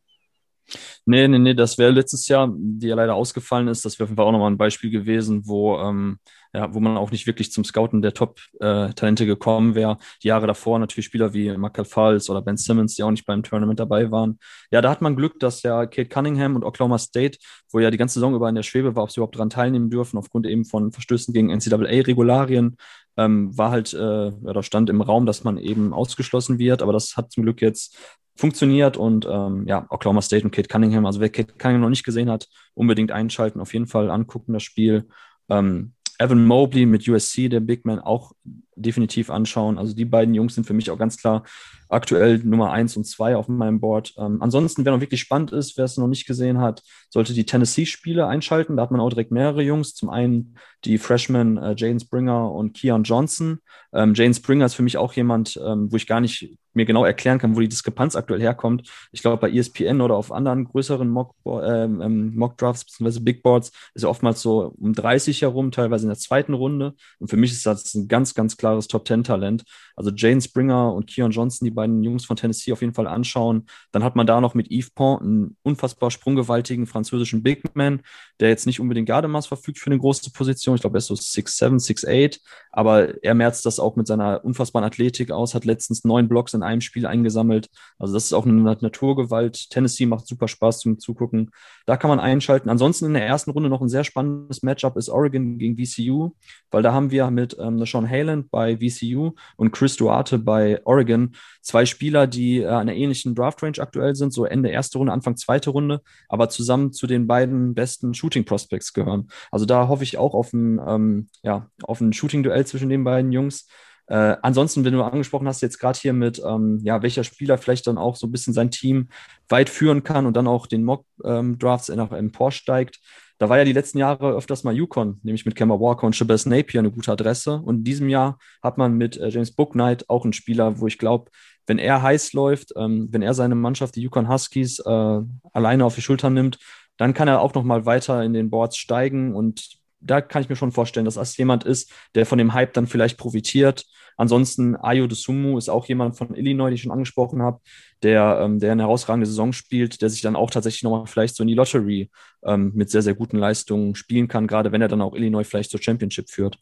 [1.05, 4.11] Nee, nee, nee, das wäre letztes Jahr, die ja leider ausgefallen ist, das wäre auf
[4.11, 6.19] jeden Fall auch nochmal ein Beispiel gewesen, wo, ähm,
[6.53, 9.99] ja, wo man auch nicht wirklich zum Scouten der Top-Talente äh, gekommen wäre.
[10.23, 13.43] Die Jahre davor natürlich Spieler wie Michael Falls oder Ben Simmons, die auch nicht beim
[13.43, 14.39] Tournament dabei waren.
[14.71, 17.39] Ja, da hat man Glück, dass ja Kate Cunningham und Oklahoma State,
[17.71, 19.91] wo ja die ganze Saison über in der Schwebe war, ob sie überhaupt daran teilnehmen
[19.91, 22.77] dürfen, aufgrund eben von Verstößen gegen NCAA-Regularien,
[23.17, 27.17] ähm, war halt, äh, da stand im Raum, dass man eben ausgeschlossen wird, aber das
[27.17, 27.97] hat zum Glück jetzt
[28.37, 32.05] funktioniert und ähm, ja, Oklahoma State und Kate Cunningham, also wer Kate Cunningham noch nicht
[32.05, 35.09] gesehen hat, unbedingt einschalten, auf jeden Fall angucken das Spiel.
[35.49, 38.33] Ähm, Evan Mobley mit USC, der Big Man, auch
[38.75, 39.79] definitiv anschauen.
[39.79, 41.45] Also die beiden Jungs sind für mich auch ganz klar
[41.89, 44.15] aktuell Nummer eins und zwei auf meinem Board.
[44.19, 47.47] Ähm, ansonsten, wer noch wirklich spannend ist, wer es noch nicht gesehen hat, sollte die
[47.47, 48.77] Tennessee-Spiele einschalten.
[48.77, 49.95] Da hat man auch direkt mehrere Jungs.
[49.95, 53.59] Zum einen die Freshmen äh, Jane Springer und Keon Johnson.
[53.93, 57.05] Ähm, Jane Springer ist für mich auch jemand, ähm, wo ich gar nicht mir genau
[57.05, 58.89] erklären kann, wo die Diskrepanz aktuell herkommt.
[59.13, 63.21] Ich glaube, bei ESPN oder auf anderen größeren Mock, ähm, ähm, Mock Drafts bzw.
[63.21, 66.95] Big Boards ist er oftmals so um 30 herum, teilweise in der zweiten Runde.
[67.19, 69.65] Und für mich ist das ein ganz, ganz klares Top-10-Talent.
[69.97, 73.67] Also Jane Springer und Keon Johnson, die beiden Jungs von Tennessee auf jeden Fall anschauen.
[73.93, 78.03] Dann hat man da noch mit Yves Pont einen unfassbar sprunggewaltigen französischen Big Man,
[78.41, 80.75] der jetzt nicht unbedingt Gardemaß verfügt für eine große Position.
[80.75, 84.87] Ich glaube, er ist so 6'7, 6'8, aber er merzt das auch mit seiner unfassbaren
[84.87, 87.69] Athletik aus, hat letztens neun Blocks in einem Spiel eingesammelt.
[87.99, 89.71] Also das ist auch eine Naturgewalt.
[89.71, 91.51] Tennessee macht super Spaß zum Zugucken.
[91.87, 92.69] Da kann man einschalten.
[92.69, 96.33] Ansonsten in der ersten Runde noch ein sehr spannendes Matchup ist Oregon gegen VCU,
[96.71, 101.35] weil da haben wir mit ähm, Sean Hayland bei VCU und Chris Duarte bei Oregon
[101.63, 105.37] zwei Spieler, die äh, einer ähnlichen Draft Range aktuell sind, so Ende erste Runde, Anfang
[105.37, 109.29] zweite Runde, aber zusammen zu den beiden besten Shooting Prospects gehören.
[109.51, 113.33] Also da hoffe ich auch auf ein, ähm, ja, auf ein Shooting-Duell zwischen den beiden
[113.33, 113.69] Jungs.
[114.09, 117.87] Äh, ansonsten, wenn du angesprochen hast, jetzt gerade hier mit, ähm, ja, welcher Spieler vielleicht
[117.87, 119.09] dann auch so ein bisschen sein Team
[119.49, 123.01] weit führen kann und dann auch den Mock-Drafts ähm, nach emporsteigt.
[123.39, 126.47] Da war ja die letzten Jahre öfters mal Yukon, nämlich mit Kemba Walker und Shabazz
[126.47, 127.61] Napier eine gute Adresse.
[127.61, 130.99] Und in diesem Jahr hat man mit äh, James Booknight auch einen Spieler, wo ich
[130.99, 131.31] glaube,
[131.67, 135.21] wenn er heiß läuft, ähm, wenn er seine Mannschaft, die Yukon Huskies, äh,
[135.53, 136.59] alleine auf die Schultern nimmt,
[136.97, 140.49] dann kann er auch noch mal weiter in den Boards steigen und da kann ich
[140.49, 143.85] mir schon vorstellen, dass das jemand ist, der von dem Hype dann vielleicht profitiert.
[144.17, 147.61] Ansonsten Ayo Desumu ist auch jemand von Illinois, den ich schon angesprochen habe,
[148.03, 151.43] der, ähm, der eine herausragende Saison spielt, der sich dann auch tatsächlich nochmal vielleicht so
[151.43, 152.11] in die Lottery
[152.45, 155.71] ähm, mit sehr, sehr guten Leistungen spielen kann, gerade wenn er dann auch Illinois vielleicht
[155.71, 156.59] zur Championship führt.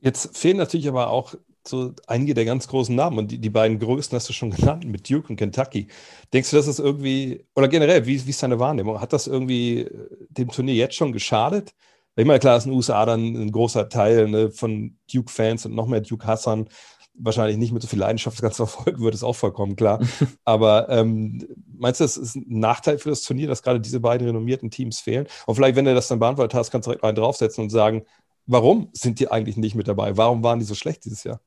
[0.00, 1.34] Jetzt fehlen natürlich aber auch
[1.66, 4.84] so einige der ganz großen Namen und die, die beiden größten hast du schon genannt
[4.84, 5.88] mit Duke und Kentucky.
[6.32, 9.00] Denkst du, dass das irgendwie, oder generell, wie, wie ist deine Wahrnehmung?
[9.00, 11.72] Hat das irgendwie äh, dem Turnier jetzt schon geschadet?
[12.16, 15.74] Ich meine, klar ist in den USA dann ein großer Teil ne, von Duke-Fans und
[15.74, 16.68] noch mehr Duke-Hassern
[17.14, 20.00] wahrscheinlich nicht mit so viel Leidenschaft das Ganze verfolgen würde, ist auch vollkommen klar.
[20.44, 21.46] Aber ähm,
[21.78, 25.00] meinst du, das ist ein Nachteil für das Turnier, dass gerade diese beiden renommierten Teams
[25.00, 25.26] fehlen?
[25.46, 28.04] Und vielleicht, wenn du das dann beantwortet hast, kannst du direkt rein draufsetzen und sagen,
[28.46, 30.16] warum sind die eigentlich nicht mit dabei?
[30.16, 31.40] Warum waren die so schlecht dieses Jahr?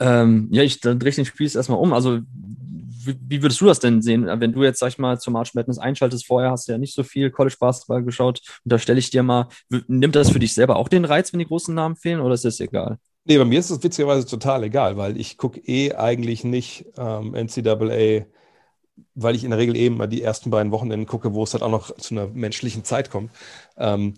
[0.00, 1.92] Ähm, ja, ich drehe den Spiel erstmal um.
[1.92, 2.20] Also,
[3.06, 4.26] wie, wie, würdest du das denn sehen?
[4.26, 6.94] Wenn du jetzt, sag ich mal, zum March Madness einschaltest, vorher hast du ja nicht
[6.94, 8.40] so viel College Basketball geschaut.
[8.64, 9.48] Und da stelle ich dir mal,
[9.88, 12.44] nimmt das für dich selber auch den Reiz, wenn die großen Namen fehlen, oder ist
[12.44, 12.98] das egal?
[13.26, 17.34] Nee, bei mir ist es witzigerweise total egal, weil ich gucke eh eigentlich nicht ähm,
[17.34, 18.26] NCAA,
[19.14, 21.62] weil ich in der Regel eben mal die ersten beiden Wochenenden gucke, wo es halt
[21.62, 23.30] auch noch zu einer menschlichen Zeit kommt.
[23.78, 24.14] Ähm,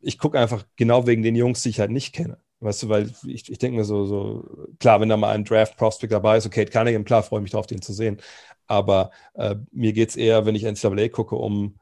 [0.00, 2.36] ich gucke einfach genau wegen den Jungs, die ich halt nicht kenne.
[2.62, 4.44] Weißt du, weil ich, ich denke mir so, so,
[4.78, 7.66] klar, wenn da mal ein Draft-Prospect dabei ist, okay, Cunningham, klar, freue ich mich drauf,
[7.66, 8.18] den zu sehen.
[8.66, 11.74] Aber äh, mir geht es eher, wenn ich NCAA gucke, um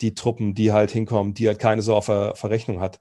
[0.00, 3.00] die Truppen, die halt hinkommen, die halt keine so auf der Verrechnung hat.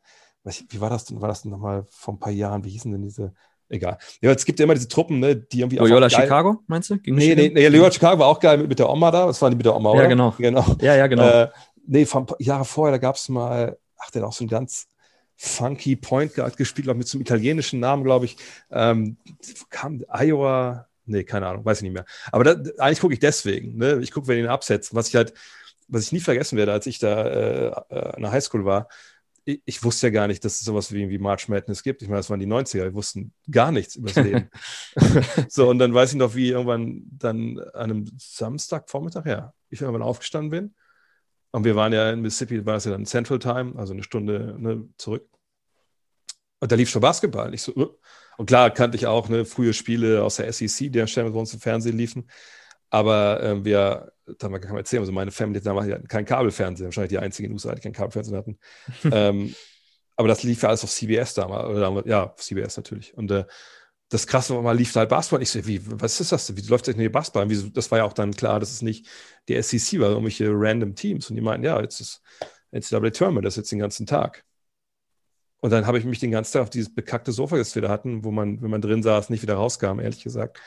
[0.70, 1.22] Wie war das denn?
[1.22, 2.64] War das denn nochmal vor ein paar Jahren?
[2.64, 3.34] Wie hießen denn diese?
[3.70, 3.98] Egal.
[4.22, 5.78] Ja, es gibt ja immer diese Truppen, ne, die irgendwie.
[5.78, 7.00] Loyola Chicago, meinst du?
[7.00, 9.26] Gegen nee, nee, nee, Loyola Chicago war auch geil mit, mit der Oma da.
[9.26, 10.04] Das waren die mit der Oma, oder?
[10.04, 10.36] Ja, genau.
[10.38, 10.64] genau.
[10.82, 11.28] Ja, ja, genau.
[11.28, 11.50] Äh,
[11.88, 14.88] nee, von Jahre vorher, da gab es mal, ach, der hat auch so ein ganz
[15.44, 18.38] funky Point Guard gespielt, auch mit so einem italienischen Namen, glaube ich.
[18.72, 19.18] Ähm,
[19.70, 22.06] kam Iowa, nee, keine Ahnung, weiß ich nicht mehr.
[22.32, 23.78] Aber da, eigentlich gucke ich deswegen.
[23.78, 24.00] Ne?
[24.02, 24.96] Ich gucke, wer den absetzt.
[24.96, 25.34] Was ich halt,
[25.88, 28.88] was ich nie vergessen werde, als ich da äh, äh, in der Highschool war,
[29.44, 32.02] ich, ich, wusste ja gar nicht, dass es sowas wie, wie March Madness gibt.
[32.02, 34.50] Ich meine, das waren die 90er, wir wussten gar nichts über das Leben.
[35.50, 40.04] so, und dann weiß ich noch, wie irgendwann dann an einem Samstagvormittag, ja, ich irgendwann
[40.04, 40.74] aufgestanden bin
[41.54, 44.56] und wir waren ja in Mississippi, war es ja dann Central Time, also eine Stunde
[44.58, 45.28] ne, zurück.
[46.64, 47.48] Und da lief schon Basketball.
[47.48, 47.90] Und ich so, uh.
[48.38, 51.54] und klar kannte ich auch ne, frühe Spiele aus der SEC, die ständig bei uns
[51.54, 52.30] im Fernsehen liefen.
[52.90, 57.10] Aber äh, wir, da kann man erzählen, also meine Family damals hatten kein Kabelfernsehen, wahrscheinlich
[57.10, 58.60] die einzigen in den USA, die kein Kabelfernsehen hatten.
[59.12, 59.54] ähm,
[60.16, 63.14] aber das lief ja alles auf CBS damals, oder ja, auf CBS natürlich.
[63.18, 63.44] Und äh,
[64.08, 65.42] das krasse war mal, lief da halt Basketball.
[65.42, 66.56] Ich so, wie, was ist das?
[66.56, 67.50] Wie läuft das denn hier Basketball?
[67.50, 69.06] Wie, das war ja auch dann klar, dass es nicht
[69.50, 71.30] die SEC war, irgendwelche random Teams.
[71.30, 72.22] Und die meinten, ja, jetzt ist
[72.72, 74.46] NCAA Tournament, das ist jetzt den ganzen Tag.
[75.64, 77.88] Und dann habe ich mich den ganzen Tag auf dieses bekackte Sofa, das wir da
[77.88, 80.60] hatten, wo man, wenn man drin saß, nicht wieder rauskam, ehrlich gesagt.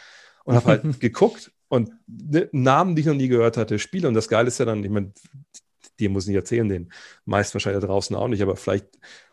[0.44, 4.08] Und habe halt geguckt und ne, Namen, die ich noch nie gehört hatte, Spiele.
[4.08, 5.12] Und das Geile ist ja dann, ich meine,
[5.98, 6.92] die muss ich nicht erzählen, den
[7.26, 8.86] meisten wahrscheinlich da draußen auch nicht, aber vielleicht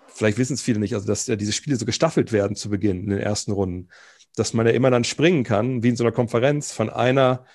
[0.08, 3.04] vielleicht wissen es viele nicht, also dass ja diese Spiele so gestaffelt werden zu Beginn
[3.04, 3.89] in den ersten Runden,
[4.36, 7.45] dass man ja immer dann springen kann, wie in so einer Konferenz, von einer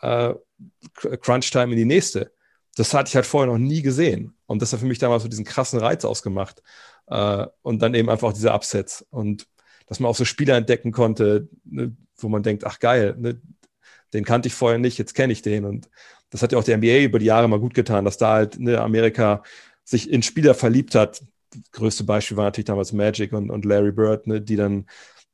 [0.00, 0.34] äh,
[0.94, 2.32] Crunch-Time in die nächste.
[2.76, 4.34] Das hatte ich halt vorher noch nie gesehen.
[4.46, 6.62] Und das hat für mich damals so diesen krassen Reiz ausgemacht.
[7.12, 9.04] Äh, und dann eben einfach auch diese Upsets.
[9.10, 9.46] Und
[9.86, 13.40] dass man auch so Spieler entdecken konnte, ne, wo man denkt, ach geil, ne,
[14.14, 15.64] den kannte ich vorher nicht, jetzt kenne ich den.
[15.66, 15.90] Und
[16.30, 18.58] das hat ja auch der NBA über die Jahre mal gut getan, dass da halt
[18.58, 19.42] ne, Amerika
[19.84, 21.22] sich in Spieler verliebt hat,
[21.72, 24.86] größte Beispiel war natürlich damals Magic und, und Larry Bird, ne, die dann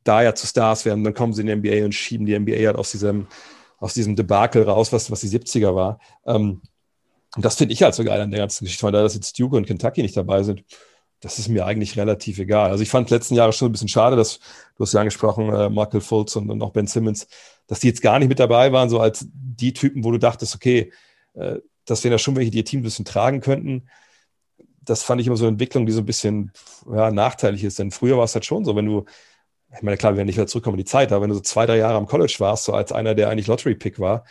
[0.03, 1.05] da ja zu Stars werden.
[1.05, 3.29] Dann kommen sie in die NBA und schieben die NBA halt aus diesem,
[3.79, 6.01] aus diesem Debakel raus, was, was die 70er war.
[6.27, 6.63] Ähm,
[7.37, 9.39] und das finde ich halt so geil an der ganzen Geschichte, weil da dass jetzt
[9.39, 10.65] Duke und Kentucky nicht dabei sind.
[11.21, 12.71] Das ist mir eigentlich relativ egal.
[12.71, 14.39] Also ich fand letzten Jahre schon ein bisschen schade, dass
[14.77, 17.27] du hast ja angesprochen, äh, Michael Fultz und, und auch Ben Simmons,
[17.67, 20.55] dass die jetzt gar nicht mit dabei waren, so als die Typen, wo du dachtest,
[20.55, 20.93] okay,
[21.35, 23.89] äh, das wären ja schon welche, die ihr Team ein bisschen tragen könnten
[24.85, 26.51] das fand ich immer so eine Entwicklung, die so ein bisschen
[26.91, 27.79] ja, nachteilig ist.
[27.79, 29.05] Denn früher war es halt schon so, wenn du
[29.77, 31.43] ich meine, klar, wir werden nicht wieder zurückkommen in die Zeit, aber wenn du so
[31.43, 34.25] zwei, drei Jahre am College warst, so als einer, der eigentlich Lottery-Pick war,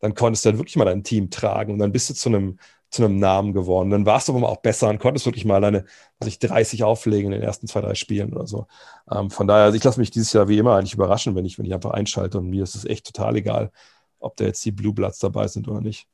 [0.00, 2.58] dann konntest du dann wirklich mal dein Team tragen und dann bist du zu einem,
[2.94, 3.90] zu einem Namen geworden.
[3.90, 5.84] Dann warst du aber auch besser und konntest wirklich mal deine,
[6.18, 8.66] was ich 30 auflegen in den ersten zwei, drei Spielen oder so.
[9.10, 11.58] Ähm, von daher, also ich lasse mich dieses Jahr wie immer eigentlich überraschen, wenn ich,
[11.58, 13.70] wenn ich einfach einschalte und mir ist es echt total egal,
[14.18, 16.06] ob da jetzt die Blue Bloods dabei sind oder nicht.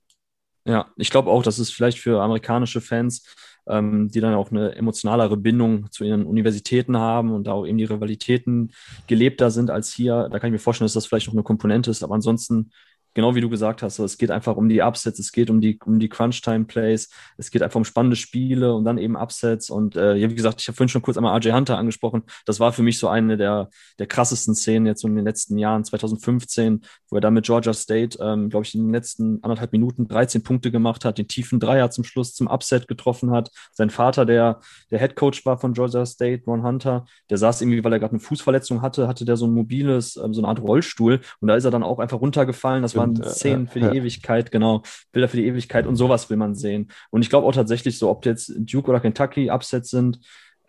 [0.65, 3.25] Ja, ich glaube auch, dass es vielleicht für amerikanische Fans,
[3.67, 7.79] ähm, die dann auch eine emotionalere Bindung zu ihren Universitäten haben und da auch eben
[7.79, 8.73] die Rivalitäten
[9.07, 11.91] gelebter sind als hier, da kann ich mir vorstellen, dass das vielleicht noch eine Komponente
[11.91, 12.03] ist.
[12.03, 12.73] Aber ansonsten
[13.15, 15.79] genau wie du gesagt hast, es geht einfach um die Upsets, es geht um die,
[15.85, 19.71] um die Crunch-Time-Plays, es geht einfach um spannende Spiele und dann eben Upsets.
[19.71, 22.23] Und äh, ja, wie gesagt, ich habe vorhin schon kurz einmal RJ Hunter angesprochen.
[22.47, 23.69] Das war für mich so eine der,
[23.99, 28.19] der krassesten Szenen jetzt in den letzten Jahren, 2015, wo er da mit Georgia State,
[28.21, 31.91] ähm, glaube ich, in den letzten anderthalb Minuten 13 Punkte gemacht hat, den tiefen Dreier
[31.91, 33.51] zum Schluss zum Upset getroffen hat.
[33.73, 37.83] Sein Vater, der der Head Coach war von Georgia State, Ron Hunter, der saß irgendwie,
[37.85, 40.61] weil er gerade eine Fußverletzung hatte, hatte der so ein mobiles, ähm, so eine Art
[40.61, 42.83] Rollstuhl und da ist er dann auch einfach runtergefallen.
[42.83, 43.93] Das war waren äh, Szenen für die ja.
[43.93, 44.83] Ewigkeit, genau.
[45.13, 46.91] Bilder für die Ewigkeit und sowas will man sehen.
[47.11, 50.21] Und ich glaube auch tatsächlich so, ob jetzt Duke oder Kentucky Upsets sind,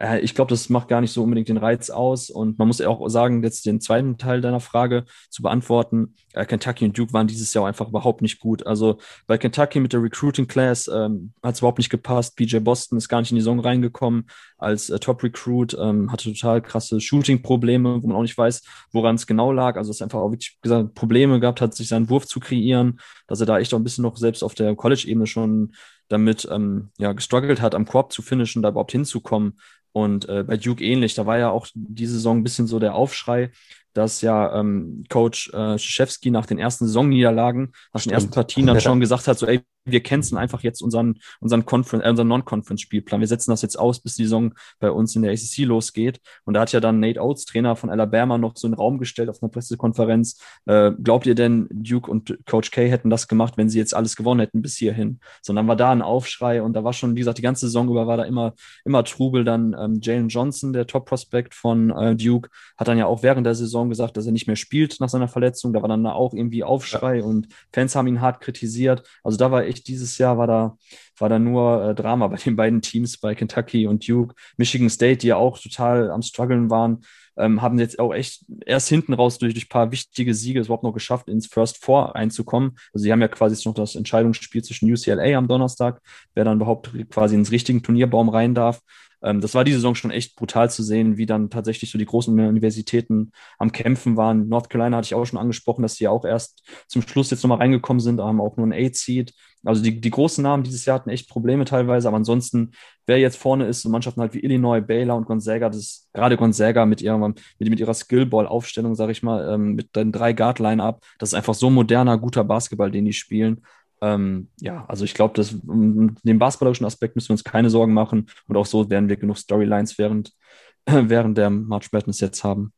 [0.02, 2.30] äh, ich glaube, das macht gar nicht so unbedingt den Reiz aus.
[2.30, 6.16] Und man muss ja auch sagen, jetzt den zweiten Teil deiner Frage zu beantworten.
[6.34, 8.66] Äh, Kentucky und Duke waren dieses Jahr einfach überhaupt nicht gut.
[8.66, 12.36] Also bei Kentucky mit der Recruiting Class ähm, hat es überhaupt nicht gepasst.
[12.36, 16.34] BJ Boston ist gar nicht in die Saison reingekommen als äh, Top Recruit, ähm, hatte
[16.34, 19.78] total krasse Shooting-Probleme, wo man auch nicht weiß, woran es genau lag.
[19.78, 23.40] Also es einfach auch wirklich gesagt, Probleme gehabt hat, sich seinen Wurf zu kreieren, dass
[23.40, 25.74] er da echt auch ein bisschen noch selbst auf der College-Ebene schon
[26.12, 29.60] damit ähm, ja, gestruggelt hat, am Korb zu finishen, da überhaupt hinzukommen.
[29.93, 32.95] Und äh, bei Duke ähnlich, da war ja auch diese Saison ein bisschen so der
[32.95, 33.52] Aufschrei,
[33.93, 38.80] dass ja ähm, Coach äh, Schischewski nach den ersten Saisonniederlagen, nach den ersten Partien dann
[38.82, 43.20] schon gesagt hat, so ey, wir canceln einfach jetzt unseren, unseren, Conference, äh, unseren Non-Conference-Spielplan.
[43.20, 46.20] Wir setzen das jetzt aus, bis die Saison bei uns in der ACC losgeht.
[46.46, 49.30] Und da hat ja dann Nate Oates, Trainer von Alabama, noch so einen Raum gestellt
[49.30, 50.39] auf einer Pressekonferenz.
[50.65, 54.15] Äh, glaubt ihr denn, Duke und Coach K hätten das gemacht, wenn sie jetzt alles
[54.15, 55.20] gewonnen hätten bis hierhin?
[55.41, 58.08] Sondern war da ein Aufschrei und da war schon, wie gesagt, die ganze Saison über
[58.08, 58.54] war da immer,
[58.86, 59.44] immer Trubel.
[59.44, 63.56] Dann ähm, Jalen Johnson, der Top-Prospect von äh, Duke, hat dann ja auch während der
[63.56, 65.74] Saison gesagt, dass er nicht mehr spielt nach seiner Verletzung.
[65.74, 67.24] Da war dann auch irgendwie Aufschrei ja.
[67.24, 69.04] und Fans haben ihn hart kritisiert.
[69.24, 70.78] Also da war echt dieses Jahr war da,
[71.18, 74.36] war da nur äh, Drama bei den beiden Teams, bei Kentucky und Duke.
[74.58, 77.04] Michigan State, die ja auch total am struggeln waren,
[77.38, 80.84] ähm, haben jetzt auch echt erst hinten raus durch, ein paar wichtige Siege es überhaupt
[80.84, 82.78] noch geschafft, ins First Four einzukommen.
[82.94, 86.02] Also sie haben ja quasi noch das Entscheidungsspiel zwischen UCLA am Donnerstag,
[86.36, 88.82] wer dann überhaupt quasi ins richtigen Turnierbaum rein darf.
[89.24, 92.06] Ähm, das war diese Saison schon echt brutal zu sehen, wie dann tatsächlich so die
[92.06, 94.48] großen Universitäten am Kämpfen waren.
[94.48, 97.60] North Carolina hatte ich auch schon angesprochen, dass sie auch erst zum Schluss jetzt nochmal
[97.60, 99.34] reingekommen sind, haben auch nur ein Eight-Seed.
[99.64, 102.72] Also die, die großen Namen dieses Jahr hatten echt Probleme teilweise, aber ansonsten,
[103.06, 106.36] wer jetzt vorne ist, so Mannschaften halt wie Illinois, Baylor und Gonzaga, das ist gerade
[106.36, 111.04] Gonzaga mit ihrer, mit, mit ihrer Skillball-Aufstellung, sage ich mal, ähm, mit den drei Guard-Line-Up,
[111.20, 113.62] das ist einfach so moderner, guter Basketball, den die spielen.
[114.02, 117.94] Ähm, ja, also ich glaube, dass um den basketballerischen Aspekt müssen wir uns keine Sorgen
[117.94, 120.34] machen und auch so werden wir genug Storylines während,
[120.86, 122.74] während der March Madness jetzt haben.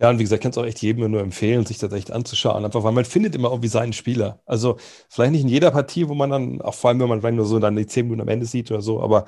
[0.00, 2.10] Ja, und wie gesagt, ich kann es auch echt jedem nur empfehlen, sich das echt
[2.10, 4.40] anzuschauen, einfach weil man findet immer irgendwie seinen Spieler.
[4.46, 4.78] Also
[5.10, 7.58] vielleicht nicht in jeder Partie, wo man dann, auch vor allem, wenn man nur so
[7.58, 9.26] dann die zehn Minuten am Ende sieht oder so, aber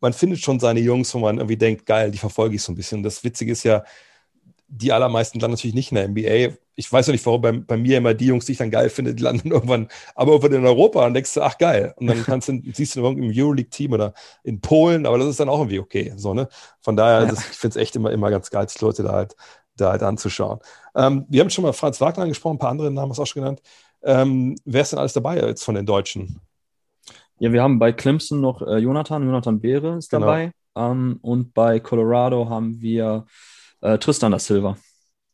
[0.00, 2.76] man findet schon seine Jungs, wo man irgendwie denkt, geil, die verfolge ich so ein
[2.76, 3.02] bisschen.
[3.02, 3.84] Das Witzige ist ja,
[4.68, 6.56] die allermeisten dann natürlich nicht in der NBA.
[6.76, 8.90] Ich weiß ja nicht, warum bei, bei, mir immer die Jungs, die ich dann geil
[8.90, 11.94] finde, die landen irgendwann, aber irgendwann in Europa und denkst du, ach geil.
[11.96, 15.48] Und dann kannst du, siehst du im Euroleague-Team oder in Polen, aber das ist dann
[15.48, 16.12] auch irgendwie okay.
[16.16, 16.48] So, ne?
[16.80, 17.26] Von daher, ja.
[17.26, 19.36] das, ich finde es echt immer, immer ganz geil, die Leute da halt
[19.76, 20.58] da halt anzuschauen.
[20.94, 23.26] Ähm, wir haben schon mal Franz Wagner angesprochen, ein paar andere Namen hast du auch
[23.26, 23.60] schon genannt.
[24.02, 26.40] Ähm, wer ist denn alles dabei jetzt von den Deutschen?
[27.38, 30.26] Ja, wir haben bei Clemson noch äh, Jonathan, Jonathan Beere ist genau.
[30.26, 30.52] dabei.
[30.74, 33.26] Ähm, und bei Colorado haben wir
[33.82, 34.76] äh, Tristan da Silva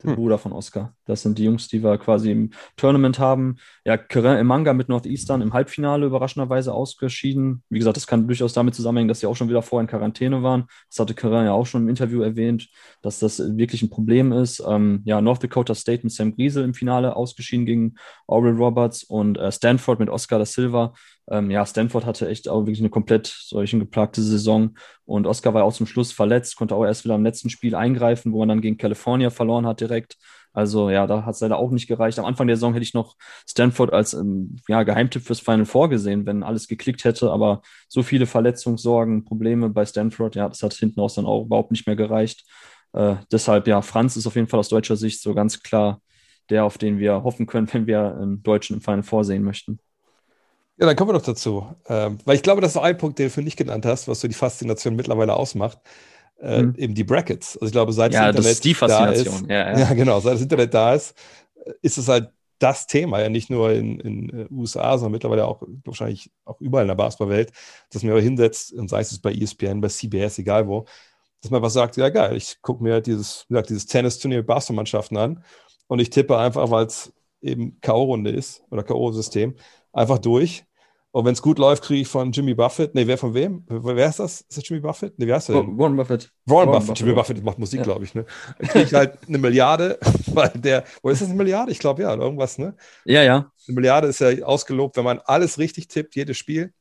[0.03, 0.17] der hm.
[0.17, 0.95] Bruder von Oscar.
[1.07, 3.57] Das sind die Jungs, die wir quasi im Tournament haben.
[3.85, 7.63] Ja, Keren im Manga mit Northeastern im Halbfinale überraschenderweise ausgeschieden.
[7.69, 10.43] Wie gesagt, das kann durchaus damit zusammenhängen, dass sie auch schon wieder vorher in Quarantäne
[10.43, 10.65] waren.
[10.89, 12.69] Das hatte Keren ja auch schon im Interview erwähnt,
[13.03, 14.63] dass das wirklich ein Problem ist.
[14.67, 17.95] Ähm, ja, North Dakota State mit Sam Griesel im Finale ausgeschieden gegen
[18.27, 20.93] Oral Roberts und äh, Stanford mit Oscar da Silva
[21.31, 25.65] ähm, ja, Stanford hatte echt auch wirklich eine komplett solchen geplagte Saison und Oscar war
[25.65, 28.61] auch zum Schluss verletzt, konnte auch erst wieder im letzten Spiel eingreifen, wo man dann
[28.61, 30.17] gegen California verloren hat direkt.
[30.53, 32.19] Also ja, da hat es leider auch nicht gereicht.
[32.19, 33.17] Am Anfang der Saison hätte ich noch
[33.49, 38.27] Stanford als ähm, ja, Geheimtipp fürs Final vorgesehen, wenn alles geklickt hätte, aber so viele
[38.27, 42.45] Verletzungssorgen, Probleme bei Stanford, ja, das hat hinten raus dann auch überhaupt nicht mehr gereicht.
[42.93, 46.01] Äh, deshalb, ja, Franz ist auf jeden Fall aus deutscher Sicht so ganz klar
[46.51, 49.79] der, auf den wir hoffen können, wenn wir einen Deutschen im Final vorsehen möchten.
[50.83, 51.65] Ja, dann kommen wir noch dazu.
[51.89, 54.21] Ähm, weil ich glaube, das ist ein Punkt, den du für nicht genannt hast, was
[54.21, 55.79] so die Faszination mittlerweile ausmacht.
[56.41, 56.75] äh, Mhm.
[56.77, 57.57] eben die Brackets.
[57.57, 59.43] Also ich glaube, seit Ja, das das Internet ist die da Faszination.
[59.45, 59.79] ist, Ja, ja.
[59.79, 59.95] ja.
[59.95, 61.15] genau, seit das Internet da ist,
[61.65, 65.63] äh, ist es halt das Thema, ja nicht nur in den USA, sondern mittlerweile auch
[65.85, 67.53] wahrscheinlich auch überall in der Basketballwelt,
[67.93, 70.85] dass man aber hinsetzt und sei es bei ESPN, bei CBS, egal wo,
[71.43, 74.47] dass man was sagt, ja geil, ich gucke mir dieses, wie gesagt, dieses Tennisturnier mit
[74.49, 75.45] Basketballmannschaften an
[75.87, 79.55] und ich tippe einfach, weil es eben K.O.-Runde ist oder K.O.-System,
[79.93, 80.65] einfach durch.
[81.15, 83.65] Und wenn es gut läuft, kriege ich von Jimmy Buffett, nee, wer von wem?
[83.69, 84.41] Wer ist das?
[84.41, 85.19] Ist das Jimmy Buffett?
[85.19, 85.77] Nee, wer ist der denn?
[85.79, 86.33] Warren Buffett.
[86.47, 87.13] Warren Warren Buffett, Jimmy.
[87.13, 87.85] Buffett macht Musik, Ja.
[87.85, 88.25] glaube ich, ne?
[88.59, 89.99] Kriege ich halt eine Milliarde,
[90.29, 91.71] weil der, wo ist das eine Milliarde?
[91.71, 92.75] Ich glaube ja, oder irgendwas, ne?
[93.05, 93.53] Ja, ja.
[93.69, 96.73] Eine Milliarde ist ja ausgelobt, wenn man alles richtig tippt, jedes Spiel.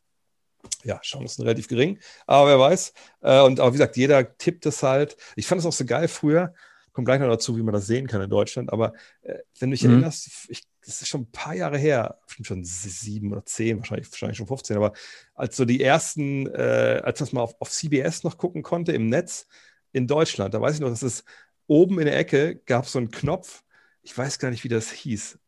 [0.83, 2.93] Ja, Chancen relativ gering, aber wer weiß.
[3.21, 5.17] Äh, Und aber wie gesagt, jeder tippt es halt.
[5.35, 6.53] Ich fand es auch so geil früher.
[6.93, 8.71] Kommt gleich noch dazu, wie man das sehen kann in Deutschland.
[8.71, 9.91] Aber äh, wenn du dich Mhm.
[9.91, 14.37] erinnerst, ich, das ist schon ein paar Jahre her, schon sieben oder zehn, wahrscheinlich, wahrscheinlich
[14.37, 14.93] schon 15, aber
[15.35, 19.07] als so die ersten, äh, als es mal auf, auf CBS noch gucken konnte im
[19.07, 19.47] Netz
[19.91, 21.23] in Deutschland, da weiß ich noch, dass es
[21.67, 23.63] oben in der Ecke gab so einen Knopf,
[24.01, 25.39] ich weiß gar nicht, wie das hieß,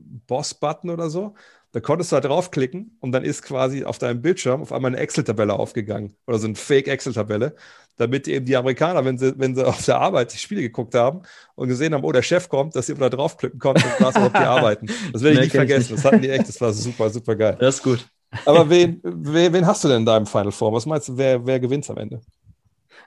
[0.00, 1.34] Boss-Button oder so.
[1.72, 5.00] Da konntest du halt draufklicken und dann ist quasi auf deinem Bildschirm auf einmal eine
[5.00, 7.54] Excel-Tabelle aufgegangen oder so eine Fake-Excel-Tabelle,
[7.96, 11.22] damit eben die Amerikaner, wenn sie, wenn sie auf der Arbeit die Spiele geguckt haben
[11.54, 14.16] und gesehen haben, oh, der Chef kommt, dass sie immer da draufklicken konnten und was
[14.16, 14.86] ob die arbeiten.
[15.12, 15.92] Das werde ich Nee, ich vergessen.
[15.92, 16.04] nicht.
[16.04, 17.56] Das hatten die echt, das war super, super geil.
[17.60, 18.04] Das ist gut.
[18.44, 20.72] Aber wen, wen, wen hast du denn in deinem Final Four?
[20.72, 22.20] Was meinst du, wer, wer gewinnt am Ende?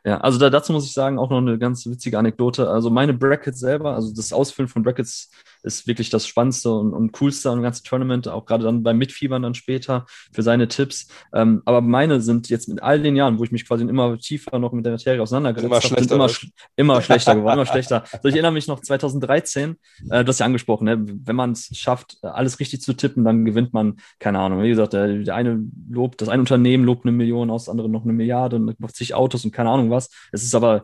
[0.05, 2.69] Ja, also da, dazu muss ich sagen, auch noch eine ganz witzige Anekdote.
[2.69, 5.29] Also meine Brackets selber, also das Ausfüllen von Brackets
[5.63, 9.41] ist wirklich das Spannendste und, und Coolste am ganzen Tournament, auch gerade dann beim Mitfiebern
[9.41, 11.07] dann später für seine Tipps.
[11.33, 14.59] Ähm, aber meine sind jetzt mit all den Jahren, wo ich mich quasi immer tiefer
[14.59, 17.65] noch mit der Materie auseinandergesetzt Immer habe, sind schlechter, immer, sch immer schlechter geworden, immer
[17.65, 18.03] schlechter.
[18.11, 19.75] Also ich erinnere mich noch 2013,
[20.09, 21.05] äh, du hast ja angesprochen, ne?
[21.07, 24.93] wenn man es schafft, alles richtig zu tippen, dann gewinnt man, keine Ahnung, wie gesagt,
[24.93, 28.13] der, der eine lobt, das eine Unternehmen lobt eine Million, aus, das andere noch eine
[28.13, 30.09] Milliarde und macht zig Autos und keine Ahnung was.
[30.31, 30.83] Es ist aber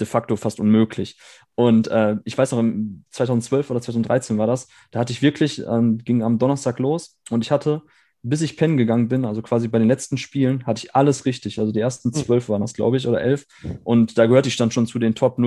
[0.00, 1.18] de facto fast unmöglich.
[1.54, 5.62] Und äh, ich weiß noch, im 2012 oder 2013 war das, da hatte ich wirklich,
[5.66, 7.82] ähm, ging am Donnerstag los und ich hatte,
[8.22, 11.58] bis ich pennen gegangen bin, also quasi bei den letzten Spielen, hatte ich alles richtig.
[11.58, 13.46] Also die ersten zwölf waren das, glaube ich, oder elf.
[13.84, 15.38] Und da gehörte ich dann schon zu den Top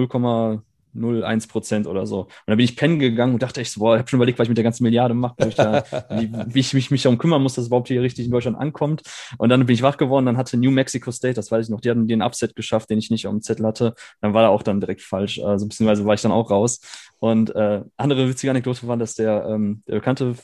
[0.95, 2.21] 0,01 Prozent oder so.
[2.21, 4.39] Und da bin ich pennen gegangen und dachte echt so, boah, ich habe schon überlegt,
[4.39, 5.35] was ich mit der ganzen Milliarde mache,
[6.09, 8.57] wie, wie ich mich, mich darum kümmern muss, dass es überhaupt hier richtig in Deutschland
[8.57, 9.01] ankommt.
[9.37, 11.81] Und dann bin ich wach geworden, dann hatte New Mexico State, das weiß ich noch,
[11.81, 13.93] die hatten den Upset geschafft, den ich nicht auf dem Zettel hatte.
[14.21, 16.79] Dann war er auch dann direkt falsch, also beziehungsweise war ich dann auch raus.
[17.23, 20.35] Und äh, andere witzige Anekdote war, dass der, ähm, der Bekannte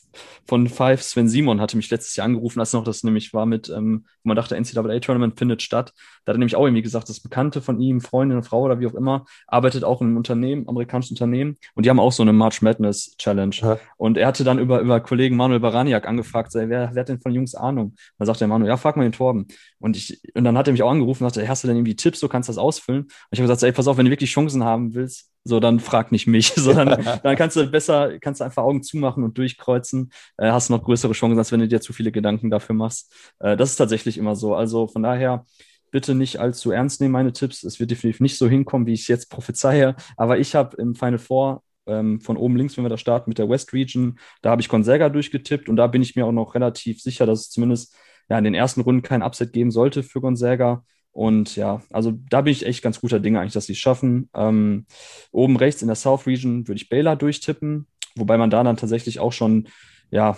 [0.47, 3.67] von Five, Sven Simon, hatte mich letztes Jahr angerufen, als noch das nämlich war mit,
[3.67, 5.91] ähm, wo man dachte, NCAA-Tournament findet statt.
[6.23, 8.87] Da hat er nämlich auch irgendwie gesagt, das Bekannte von ihm, Freundin, Frau oder wie
[8.87, 12.33] auch immer, arbeitet auch in einem Unternehmen, amerikanischen Unternehmen, und die haben auch so eine
[12.33, 13.55] March Madness Challenge.
[13.55, 13.79] Ja.
[13.97, 17.31] Und er hatte dann über, über Kollegen Manuel Baraniak angefragt, wer, wer hat denn von
[17.31, 17.95] Jungs Ahnung?
[18.17, 19.47] Dann sagt der Manuel, ja, frag mal den Torben.
[19.79, 21.95] Und, ich, und dann hat er mich auch angerufen und sagte, hast du denn irgendwie
[21.95, 23.03] Tipps, du kannst das ausfüllen?
[23.03, 25.79] Und ich habe gesagt, ey, pass auf, wenn du wirklich Chancen haben willst, so, dann
[25.79, 30.11] frag nicht mich, sondern dann kannst du besser, kannst du einfach Augen zumachen und durchkreuzen,
[30.37, 33.13] äh, hast noch größere Chancen, als wenn du dir zu viele Gedanken dafür machst.
[33.39, 34.55] Äh, das ist tatsächlich immer so.
[34.55, 35.45] Also von daher,
[35.91, 37.63] bitte nicht allzu ernst nehmen, meine Tipps.
[37.63, 39.95] Es wird definitiv nicht so hinkommen, wie ich es jetzt prophezeie.
[40.17, 43.37] Aber ich habe im Final Four ähm, von oben links, wenn wir da starten mit
[43.37, 46.55] der West Region, da habe ich Gonzaga durchgetippt und da bin ich mir auch noch
[46.55, 47.95] relativ sicher, dass es zumindest
[48.29, 50.83] ja, in den ersten Runden kein Upset geben sollte für Gonzaga.
[51.11, 54.29] Und ja, also da bin ich echt ganz guter Dinge eigentlich, dass sie es schaffen.
[54.35, 54.85] Ähm,
[55.31, 59.19] oben rechts in der South Region würde ich Baylor durchtippen, wobei man da dann tatsächlich
[59.19, 59.67] auch schon,
[60.11, 60.37] ja,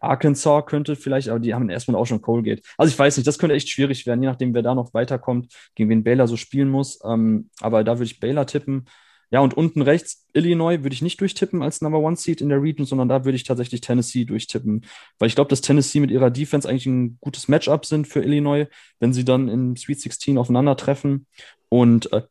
[0.00, 2.62] Arkansas könnte vielleicht, aber die haben erstmal auch schon Colgate.
[2.76, 5.52] Also ich weiß nicht, das könnte echt schwierig werden, je nachdem, wer da noch weiterkommt,
[5.74, 6.98] gegen wen Baylor so spielen muss.
[7.04, 8.86] Ähm, aber da würde ich Baylor tippen.
[9.30, 12.62] Ja, und unten rechts, Illinois würde ich nicht durchtippen als Number One Seed in der
[12.62, 14.86] Region, sondern da würde ich tatsächlich Tennessee durchtippen.
[15.18, 18.66] Weil ich glaube, dass Tennessee mit ihrer Defense eigentlich ein gutes Matchup sind für Illinois,
[19.00, 21.26] wenn sie dann im Sweet 16 aufeinandertreffen.
[21.68, 22.22] Und äh,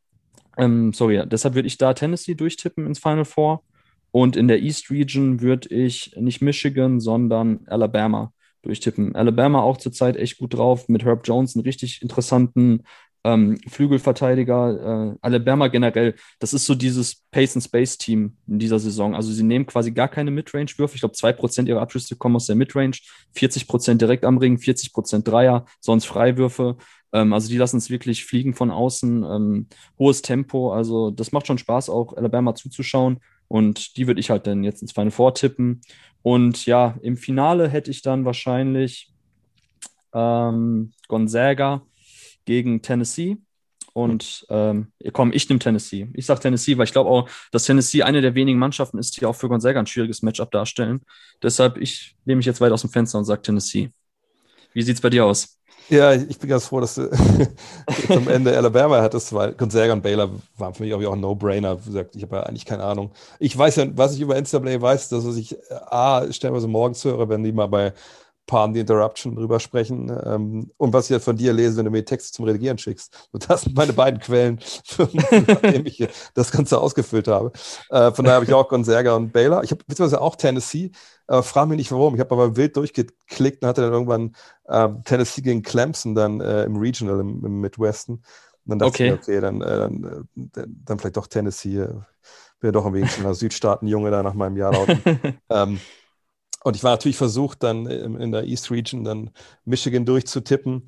[0.57, 3.63] ähm, sorry, deshalb würde ich da Tennessee durchtippen ins Final Four.
[4.17, 9.15] Und in der East Region würde ich nicht Michigan, sondern Alabama durchtippen.
[9.15, 12.81] Alabama auch zurzeit echt gut drauf, mit Herb Jones, einen richtig interessanten
[13.23, 15.11] ähm, Flügelverteidiger.
[15.11, 19.13] Äh, Alabama generell, das ist so dieses Pace-and-Space-Team in dieser Saison.
[19.13, 20.95] Also sie nehmen quasi gar keine Midrange-Würfe.
[20.95, 22.97] Ich glaube, 2% ihrer Abschlüsse kommen aus der Midrange,
[23.35, 26.77] 40% direkt am Ring, 40% Dreier, sonst Freiwürfe.
[27.13, 29.23] Ähm, also die lassen es wirklich fliegen von außen.
[29.23, 29.67] Ähm,
[29.99, 30.73] hohes Tempo.
[30.73, 33.19] Also das macht schon Spaß, auch Alabama zuzuschauen.
[33.47, 35.81] Und die würde ich halt dann jetzt ins Final Four tippen.
[36.21, 39.13] Und ja, im Finale hätte ich dann wahrscheinlich
[40.13, 41.81] ähm, Gonzaga
[42.45, 43.37] gegen Tennessee.
[43.93, 46.07] Und ähm, komm, ich nehme Tennessee.
[46.13, 49.25] Ich sage Tennessee, weil ich glaube auch, dass Tennessee eine der wenigen Mannschaften ist, die
[49.25, 51.01] auch für Gonzaga ein schwieriges Matchup darstellen.
[51.41, 53.91] Deshalb, ich nehme mich jetzt weit aus dem Fenster und sage Tennessee.
[54.73, 55.57] Wie sieht es bei dir aus?
[55.89, 57.09] Ja, ich bin ganz froh, dass du
[58.09, 61.77] am Ende Alabama hattest, weil Gonzaga und Baylor waren für mich auch ein No-Brainer.
[62.13, 63.11] Ich habe ja eigentlich keine Ahnung.
[63.39, 65.55] Ich weiß ja, was ich über NCAA weiß, dass ich
[65.89, 67.93] A, stellenweise morgens höre, wenn die mal bei
[68.47, 70.09] Palm the Interruption drüber sprechen.
[70.25, 73.27] Ähm, und was ich halt von dir lese, wenn du mir Texte zum Redigieren schickst.
[73.31, 74.59] Und das sind meine beiden Quellen,
[74.97, 77.51] nachdem ich das Ganze ausgefüllt habe.
[77.89, 79.63] Äh, von daher habe ich auch Gonzaga und Baylor.
[79.63, 80.91] Ich habe beziehungsweise auch Tennessee.
[81.27, 82.15] Äh, frag mich nicht warum.
[82.15, 84.35] Ich habe aber wild durchgeklickt und hatte dann irgendwann
[84.65, 88.15] äh, Tennessee gegen Clemson dann äh, im Regional im, im, Midwesten.
[88.15, 88.23] Und
[88.65, 89.07] dann dachte okay.
[89.07, 91.85] ich, okay, dann, äh, dann, äh, dann, vielleicht doch Tennessee.
[92.59, 94.73] Bin ja doch am wenigsten ein Südstaaten-Junge da nach meinem Jahr
[95.49, 95.79] ähm,
[96.63, 99.31] und ich war natürlich versucht, dann in der East Region dann
[99.65, 100.85] Michigan durchzutippen.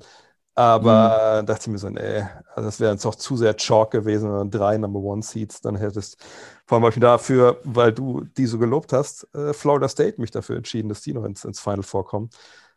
[0.54, 1.46] Aber mhm.
[1.46, 2.22] dachte ich mir so, nee,
[2.54, 5.60] also das wäre jetzt auch zu sehr Chalk gewesen, wenn man drei Number One Seeds
[5.60, 6.22] dann hättest.
[6.66, 10.32] Vor allem habe ich dafür, weil du die so gelobt hast, äh, Florida State mich
[10.32, 12.30] dafür entschieden, dass die noch ins, ins Final vorkommen.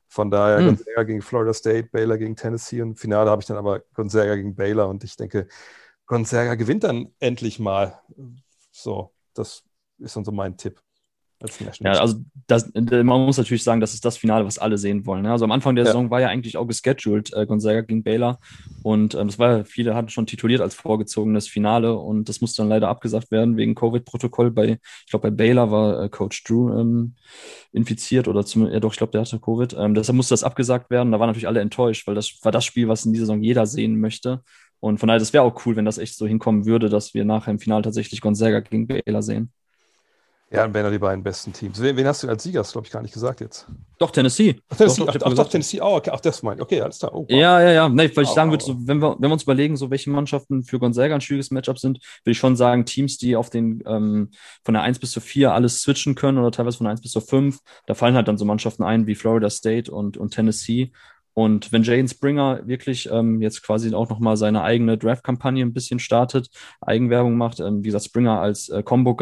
[0.08, 0.68] Von daher mhm.
[0.68, 4.36] Gonzaga gegen Florida State, Baylor gegen Tennessee und im Finale habe ich dann aber Gonzaga
[4.36, 5.48] gegen Baylor und ich denke,
[6.06, 8.00] Gonzaga gewinnt dann endlich mal.
[8.72, 9.64] So, das
[9.98, 10.80] ist dann so mein Tipp.
[11.80, 12.16] Ja, also
[12.48, 15.24] das, man muss natürlich sagen, das ist das Finale, was alle sehen wollen.
[15.24, 15.32] Ne?
[15.32, 15.92] Also am Anfang der ja.
[15.92, 18.40] Saison war ja eigentlich auch gescheduled, äh, Gonzaga gegen Baylor.
[18.82, 22.70] Und ähm, das war, viele hatten schon tituliert als vorgezogenes Finale und das musste dann
[22.70, 24.52] leider abgesagt werden wegen Covid-Protokoll.
[24.52, 27.16] Bei, ich glaube, bei Baylor war äh, Coach Drew ähm,
[27.72, 29.76] infiziert oder zum, ja doch, ich glaube, der hatte Covid.
[29.78, 31.12] Ähm, deshalb musste das abgesagt werden.
[31.12, 33.66] Da waren natürlich alle enttäuscht, weil das war das Spiel, was in dieser Saison jeder
[33.66, 34.42] sehen möchte.
[34.80, 37.24] Und von daher, das wäre auch cool, wenn das echt so hinkommen würde, dass wir
[37.24, 39.54] nachher im Finale tatsächlich Gonzaga gegen Baylor sehen.
[40.54, 41.82] Ja, dann wären die beiden besten Teams.
[41.82, 42.60] Wen, wen hast du als Sieger?
[42.60, 43.66] Das glaube ich gar nicht gesagt jetzt.
[43.98, 44.62] Doch, Tennessee.
[44.70, 45.04] Ach, Tennessee.
[45.04, 45.82] Doch, doch, ach, doch, Tennessee.
[45.82, 46.12] Oh, okay.
[46.14, 46.62] Ach, das meint.
[46.62, 47.12] Okay, alles klar.
[47.12, 47.32] Oh, wow.
[47.32, 47.90] Ja, ja, ja.
[47.90, 50.64] Nee, weil ich sagen würde, so, wenn, wir, wenn wir uns überlegen, so welche Mannschaften
[50.64, 54.30] für Gonzaga ein schwieriges Matchup sind, würde ich schon sagen, Teams, die auf den ähm,
[54.64, 57.14] von der 1 bis zur 4 alles switchen können oder teilweise von der 1 bis
[57.14, 57.58] zur 5.
[57.88, 60.92] Da fallen halt dann so Mannschaften ein wie Florida State und, und Tennessee.
[61.34, 65.98] Und wenn Jaden Springer wirklich ähm, jetzt quasi auch nochmal seine eigene Draft-Kampagne ein bisschen
[65.98, 66.50] startet,
[66.80, 69.16] Eigenwerbung macht, ähm, wie gesagt, Springer als äh, Combo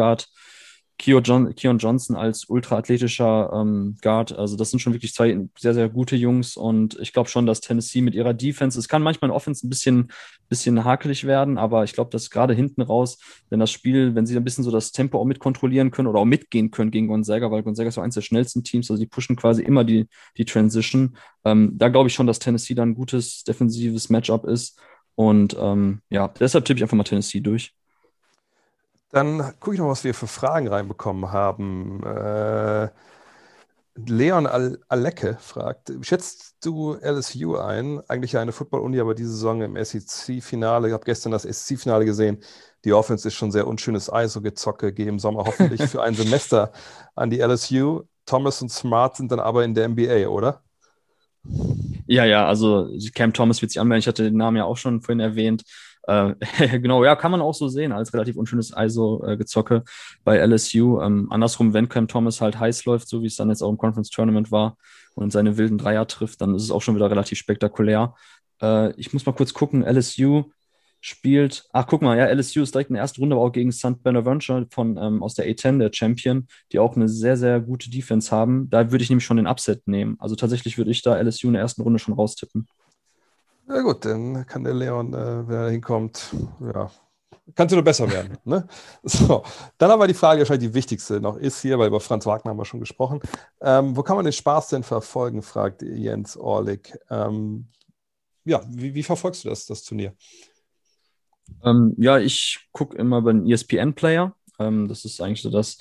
[1.01, 4.37] Keon, Keon Johnson als ultraathletischer ähm, Guard.
[4.37, 7.59] Also das sind schon wirklich zwei sehr, sehr gute Jungs und ich glaube schon, dass
[7.59, 10.11] Tennessee mit ihrer Defense, es kann manchmal in Offense ein bisschen,
[10.47, 13.17] bisschen hakelig werden, aber ich glaube, dass gerade hinten raus,
[13.49, 16.25] wenn das Spiel, wenn sie ein bisschen so das Tempo auch mitkontrollieren können oder auch
[16.25, 19.35] mitgehen können gegen Gonzaga, weil Gonzaga ist so eines der schnellsten Teams, also die pushen
[19.35, 21.17] quasi immer die, die Transition.
[21.43, 24.79] Ähm, da glaube ich schon, dass Tennessee dann ein gutes defensives Matchup ist
[25.15, 27.73] und ähm, ja, deshalb tippe ich einfach mal Tennessee durch.
[29.11, 32.01] Dann gucke ich noch, was wir für Fragen reinbekommen haben.
[32.03, 32.89] Äh,
[33.95, 37.99] Leon Al Alecke fragt: Schätzt du LSU ein?
[38.07, 40.87] Eigentlich eine Football-Uni, aber diese Saison im SEC-Finale.
[40.87, 42.41] Ich habe gestern das SEC-Finale gesehen.
[42.85, 44.93] Die Offense ist schon sehr unschönes Eisogezocke.
[44.93, 46.71] Gehe im Sommer hoffentlich für ein Semester
[47.15, 48.03] an die LSU.
[48.25, 50.63] Thomas und Smart sind dann aber in der NBA, oder?
[52.07, 53.99] Ja, ja, also Cam Thomas wird sich anmelden.
[53.99, 55.63] Ich hatte den Namen ja auch schon vorhin erwähnt.
[56.03, 56.35] Äh,
[56.79, 59.83] genau, ja, kann man auch so sehen, als relativ unschönes ISO-Gezocke
[60.23, 61.01] bei LSU.
[61.01, 63.77] Ähm, andersrum, wenn Cam Thomas halt heiß läuft, so wie es dann jetzt auch im
[63.77, 64.77] Conference Tournament war
[65.15, 68.15] und seine wilden Dreier trifft, dann ist es auch schon wieder relativ spektakulär.
[68.61, 70.45] Äh, ich muss mal kurz gucken, LSU
[71.03, 73.71] spielt, ach guck mal, ja, LSU ist direkt in der ersten Runde, aber auch gegen
[73.71, 74.03] St.
[74.03, 78.31] Bonaventure von, ähm, aus der A10, der Champion, die auch eine sehr, sehr gute Defense
[78.31, 78.69] haben.
[78.69, 80.15] Da würde ich nämlich schon den Upset nehmen.
[80.19, 82.67] Also tatsächlich würde ich da LSU in der ersten Runde schon raustippen.
[83.73, 86.91] Ja gut, dann kann der Leon, äh, wenn er hinkommt, ja,
[87.55, 88.37] kannst du nur besser werden.
[88.43, 88.67] ne?
[89.01, 89.43] So,
[89.77, 92.57] dann aber die Frage, wahrscheinlich die wichtigste noch ist hier, weil über Franz Wagner haben
[92.57, 93.21] wir schon gesprochen.
[93.61, 96.97] Ähm, wo kann man den Spaß denn verfolgen, fragt Jens Orlik.
[97.09, 97.69] Ähm,
[98.43, 100.15] ja, wie, wie, verfolgst du das, das Turnier?
[101.63, 104.35] Ähm, ja, ich gucke immer den ESPN-Player.
[104.67, 105.77] Ähm, das ist eigentlich so das,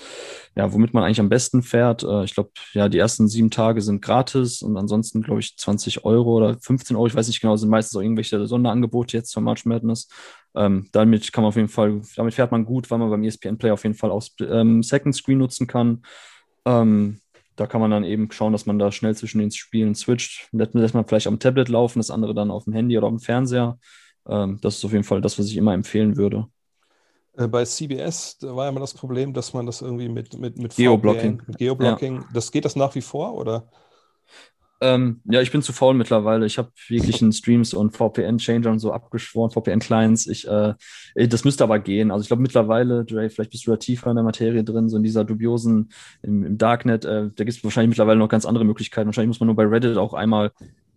[0.57, 2.03] ja, womit man eigentlich am besten fährt.
[2.03, 6.05] Äh, ich glaube, ja, die ersten sieben Tage sind gratis und ansonsten, glaube ich, 20
[6.05, 9.43] Euro oder 15 Euro, ich weiß nicht genau, sind meistens auch irgendwelche Sonderangebote jetzt zur
[9.43, 10.09] March Madness.
[10.55, 13.59] Ähm, damit kann man auf jeden Fall, damit fährt man gut, weil man beim ESPN
[13.59, 16.03] Play auf jeden Fall auch ähm, Second Screen nutzen kann.
[16.65, 17.21] Ähm,
[17.57, 20.49] da kann man dann eben schauen, dass man da schnell zwischen den Spielen switcht.
[20.53, 23.13] Lässt, lässt man vielleicht am Tablet laufen, das andere dann auf dem Handy oder auf
[23.13, 23.79] dem Fernseher.
[24.27, 26.47] Ähm, das ist auf jeden Fall das, was ich immer empfehlen würde.
[27.41, 30.77] Äh, bei CBS da war immer das Problem, dass man das irgendwie mit, mit, mit
[30.77, 31.43] Geoblocking.
[31.47, 32.17] Mit Geoblocking.
[32.17, 32.29] Ja.
[32.35, 33.69] Das geht das nach wie vor, oder?
[34.83, 36.47] Ähm, ja, ich bin zu faul mittlerweile.
[36.47, 40.27] Ich habe wirklichen Streams und VPN-Changer und so abgeschworen, VPN-Clients.
[40.27, 40.75] Ich, äh,
[41.15, 42.11] das müsste aber gehen.
[42.11, 44.97] Also ich glaube mittlerweile, Dre, vielleicht bist du da tiefer in der Materie drin, so
[44.97, 48.65] in dieser dubiosen, im, im Darknet, äh, da gibt es wahrscheinlich mittlerweile noch ganz andere
[48.65, 49.07] Möglichkeiten.
[49.07, 50.53] Wahrscheinlich muss man nur bei Reddit auch einmal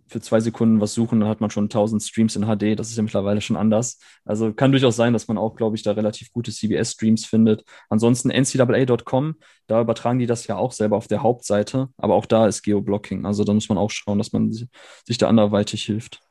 [0.08, 2.78] für zwei Sekunden was suchen, dann hat man schon 1000 Streams in HD.
[2.78, 4.00] Das ist ja mittlerweile schon anders.
[4.26, 7.64] Also kann durchaus sein, dass man auch, glaube ich, da relativ gute CBS-Streams findet.
[7.90, 9.36] Ansonsten ncaa.com,
[9.68, 13.26] da übertragen die das ja auch selber auf der Hauptseite, aber auch da ist Geoblocking.
[13.26, 16.22] Also da muss man auch schauen, dass man sich da anderweitig hilft.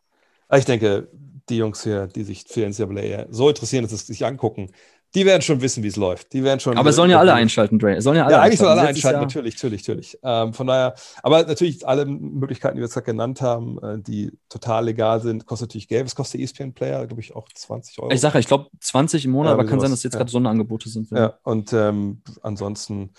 [0.55, 1.09] Ich denke,
[1.49, 4.71] die Jungs hier, die sich für NCAA so interessieren, dass sie sich angucken,
[5.15, 6.33] die werden schon wissen, wie es läuft.
[6.33, 6.77] Die werden schon.
[6.79, 8.01] Aber es sollen ja alle einschalten, Dre.
[8.01, 9.23] Sollen ja, alle ja, eigentlich sollen alle einschalten, Jahr.
[9.23, 10.19] natürlich, natürlich, natürlich.
[10.23, 14.33] Ähm, von daher, aber natürlich alle Möglichkeiten, die wir jetzt gerade genannt haben, äh, die
[14.49, 16.07] total legal sind, kostet natürlich Geld.
[16.07, 17.07] Was kostet der ESPN Player?
[17.07, 18.13] Glaube ich auch 20 Euro.
[18.13, 19.83] Ich sage, ich glaube 20 im Monat, ja, aber kann sowas.
[19.83, 20.19] sein, dass jetzt ja.
[20.19, 21.11] gerade Sonderangebote sind.
[21.11, 23.11] Ja, und ähm, ansonsten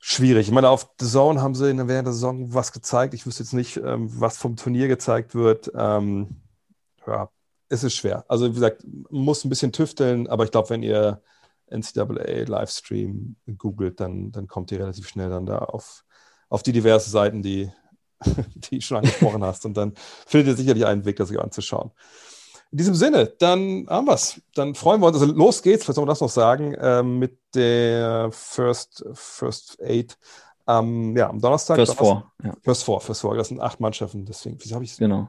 [0.00, 0.48] schwierig.
[0.48, 3.14] Ich meine, auf The Zone haben sie während der Saison was gezeigt.
[3.14, 5.70] Ich wüsste jetzt nicht, ähm, was vom Turnier gezeigt wird.
[5.76, 6.40] Ähm,
[7.06, 7.28] ja,
[7.68, 8.24] es ist schwer.
[8.28, 11.22] Also wie gesagt, muss ein bisschen tüfteln, aber ich glaube, wenn ihr
[11.70, 16.04] NCAA Livestream googelt, dann, dann kommt ihr relativ schnell dann da auf,
[16.48, 17.70] auf die diversen Seiten, die,
[18.54, 19.66] die schon angesprochen hast.
[19.66, 19.92] Und dann
[20.26, 21.90] findet ihr sicherlich einen Weg, das sich anzuschauen.
[22.70, 24.42] In diesem Sinne, dann haben wir es.
[24.54, 25.20] Dann freuen wir uns.
[25.20, 30.18] Also los geht's, was soll man das noch sagen, äh, mit der First, First Eight
[30.66, 31.76] ähm, ja, am Donnerstag.
[31.76, 32.30] First Four.
[32.44, 32.54] Ja.
[32.62, 33.36] First Four, First Four.
[33.36, 34.98] Das sind acht Mannschaften, deswegen, wieso habe ich es?
[34.98, 35.28] Genau.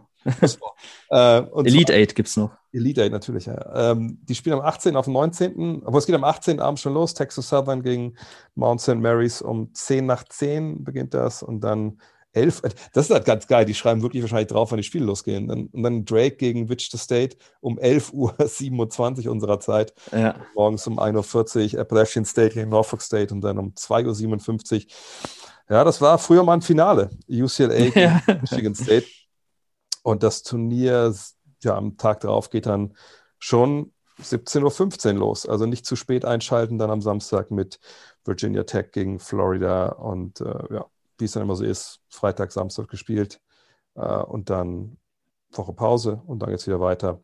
[1.10, 2.52] Äh, Elite Eight gibt es noch.
[2.72, 3.92] Elite Eight natürlich, ja.
[3.92, 4.96] Ähm, die spielen am 18.
[4.96, 5.84] auf dem 19.
[5.86, 6.60] Aber es geht am 18.
[6.60, 7.14] Abend schon los.
[7.14, 8.16] Texas Southern gegen
[8.56, 8.96] Mount St.
[8.96, 12.00] Mary's um 10 nach 10 beginnt das und dann
[12.34, 12.62] 11.
[12.94, 13.66] Das ist halt ganz geil.
[13.66, 15.48] Die schreiben wirklich wahrscheinlich drauf, wann die Spiele losgehen.
[15.48, 19.94] Dann, und dann Drake gegen Wichita State um 11.27 Uhr unserer Zeit.
[20.12, 20.36] Ja.
[20.56, 24.92] Morgens um 1.40 Uhr Appalachian State gegen Norfolk State und dann um 2.57 Uhr.
[25.70, 27.10] Ja, das war früher mal ein Finale.
[27.28, 28.22] UCLA gegen ja.
[28.42, 29.06] Michigan State.
[30.04, 31.14] Und das Turnier
[31.64, 32.96] ja, am Tag darauf geht dann
[33.38, 35.46] schon 17.15 Uhr los.
[35.48, 37.80] Also nicht zu spät einschalten, dann am Samstag mit
[38.26, 40.86] Virginia Tech gegen Florida und äh, ja,
[41.18, 43.42] wie es dann immer so ist, Freitag, Samstag gespielt
[43.96, 44.98] äh, und dann
[45.52, 47.22] Woche Pause und dann geht es wieder weiter.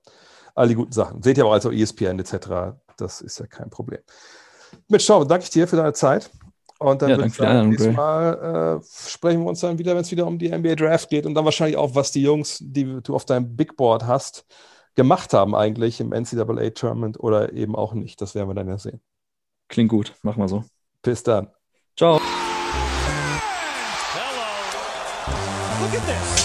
[0.56, 1.22] All die guten Sachen.
[1.22, 2.78] Seht ihr aber also ESPN etc.
[2.98, 4.00] Das ist ja kein Problem.
[4.88, 6.32] Mit Schau, danke ich dir für deine Zeit.
[6.80, 10.12] Und dann ja, würde ich sagen, Mal äh, sprechen wir uns dann wieder, wenn es
[10.12, 13.16] wieder um die NBA Draft geht und dann wahrscheinlich auch, was die Jungs, die du
[13.16, 14.46] auf deinem Big Board hast,
[14.96, 18.20] gemacht haben eigentlich im NCAA Tournament oder eben auch nicht.
[18.22, 19.02] Das werden wir dann ja sehen.
[19.70, 20.64] Klingt gut, machen wir so.
[21.02, 21.48] Bis dann.
[21.96, 22.20] Ciao.
[25.82, 26.45] Look at this.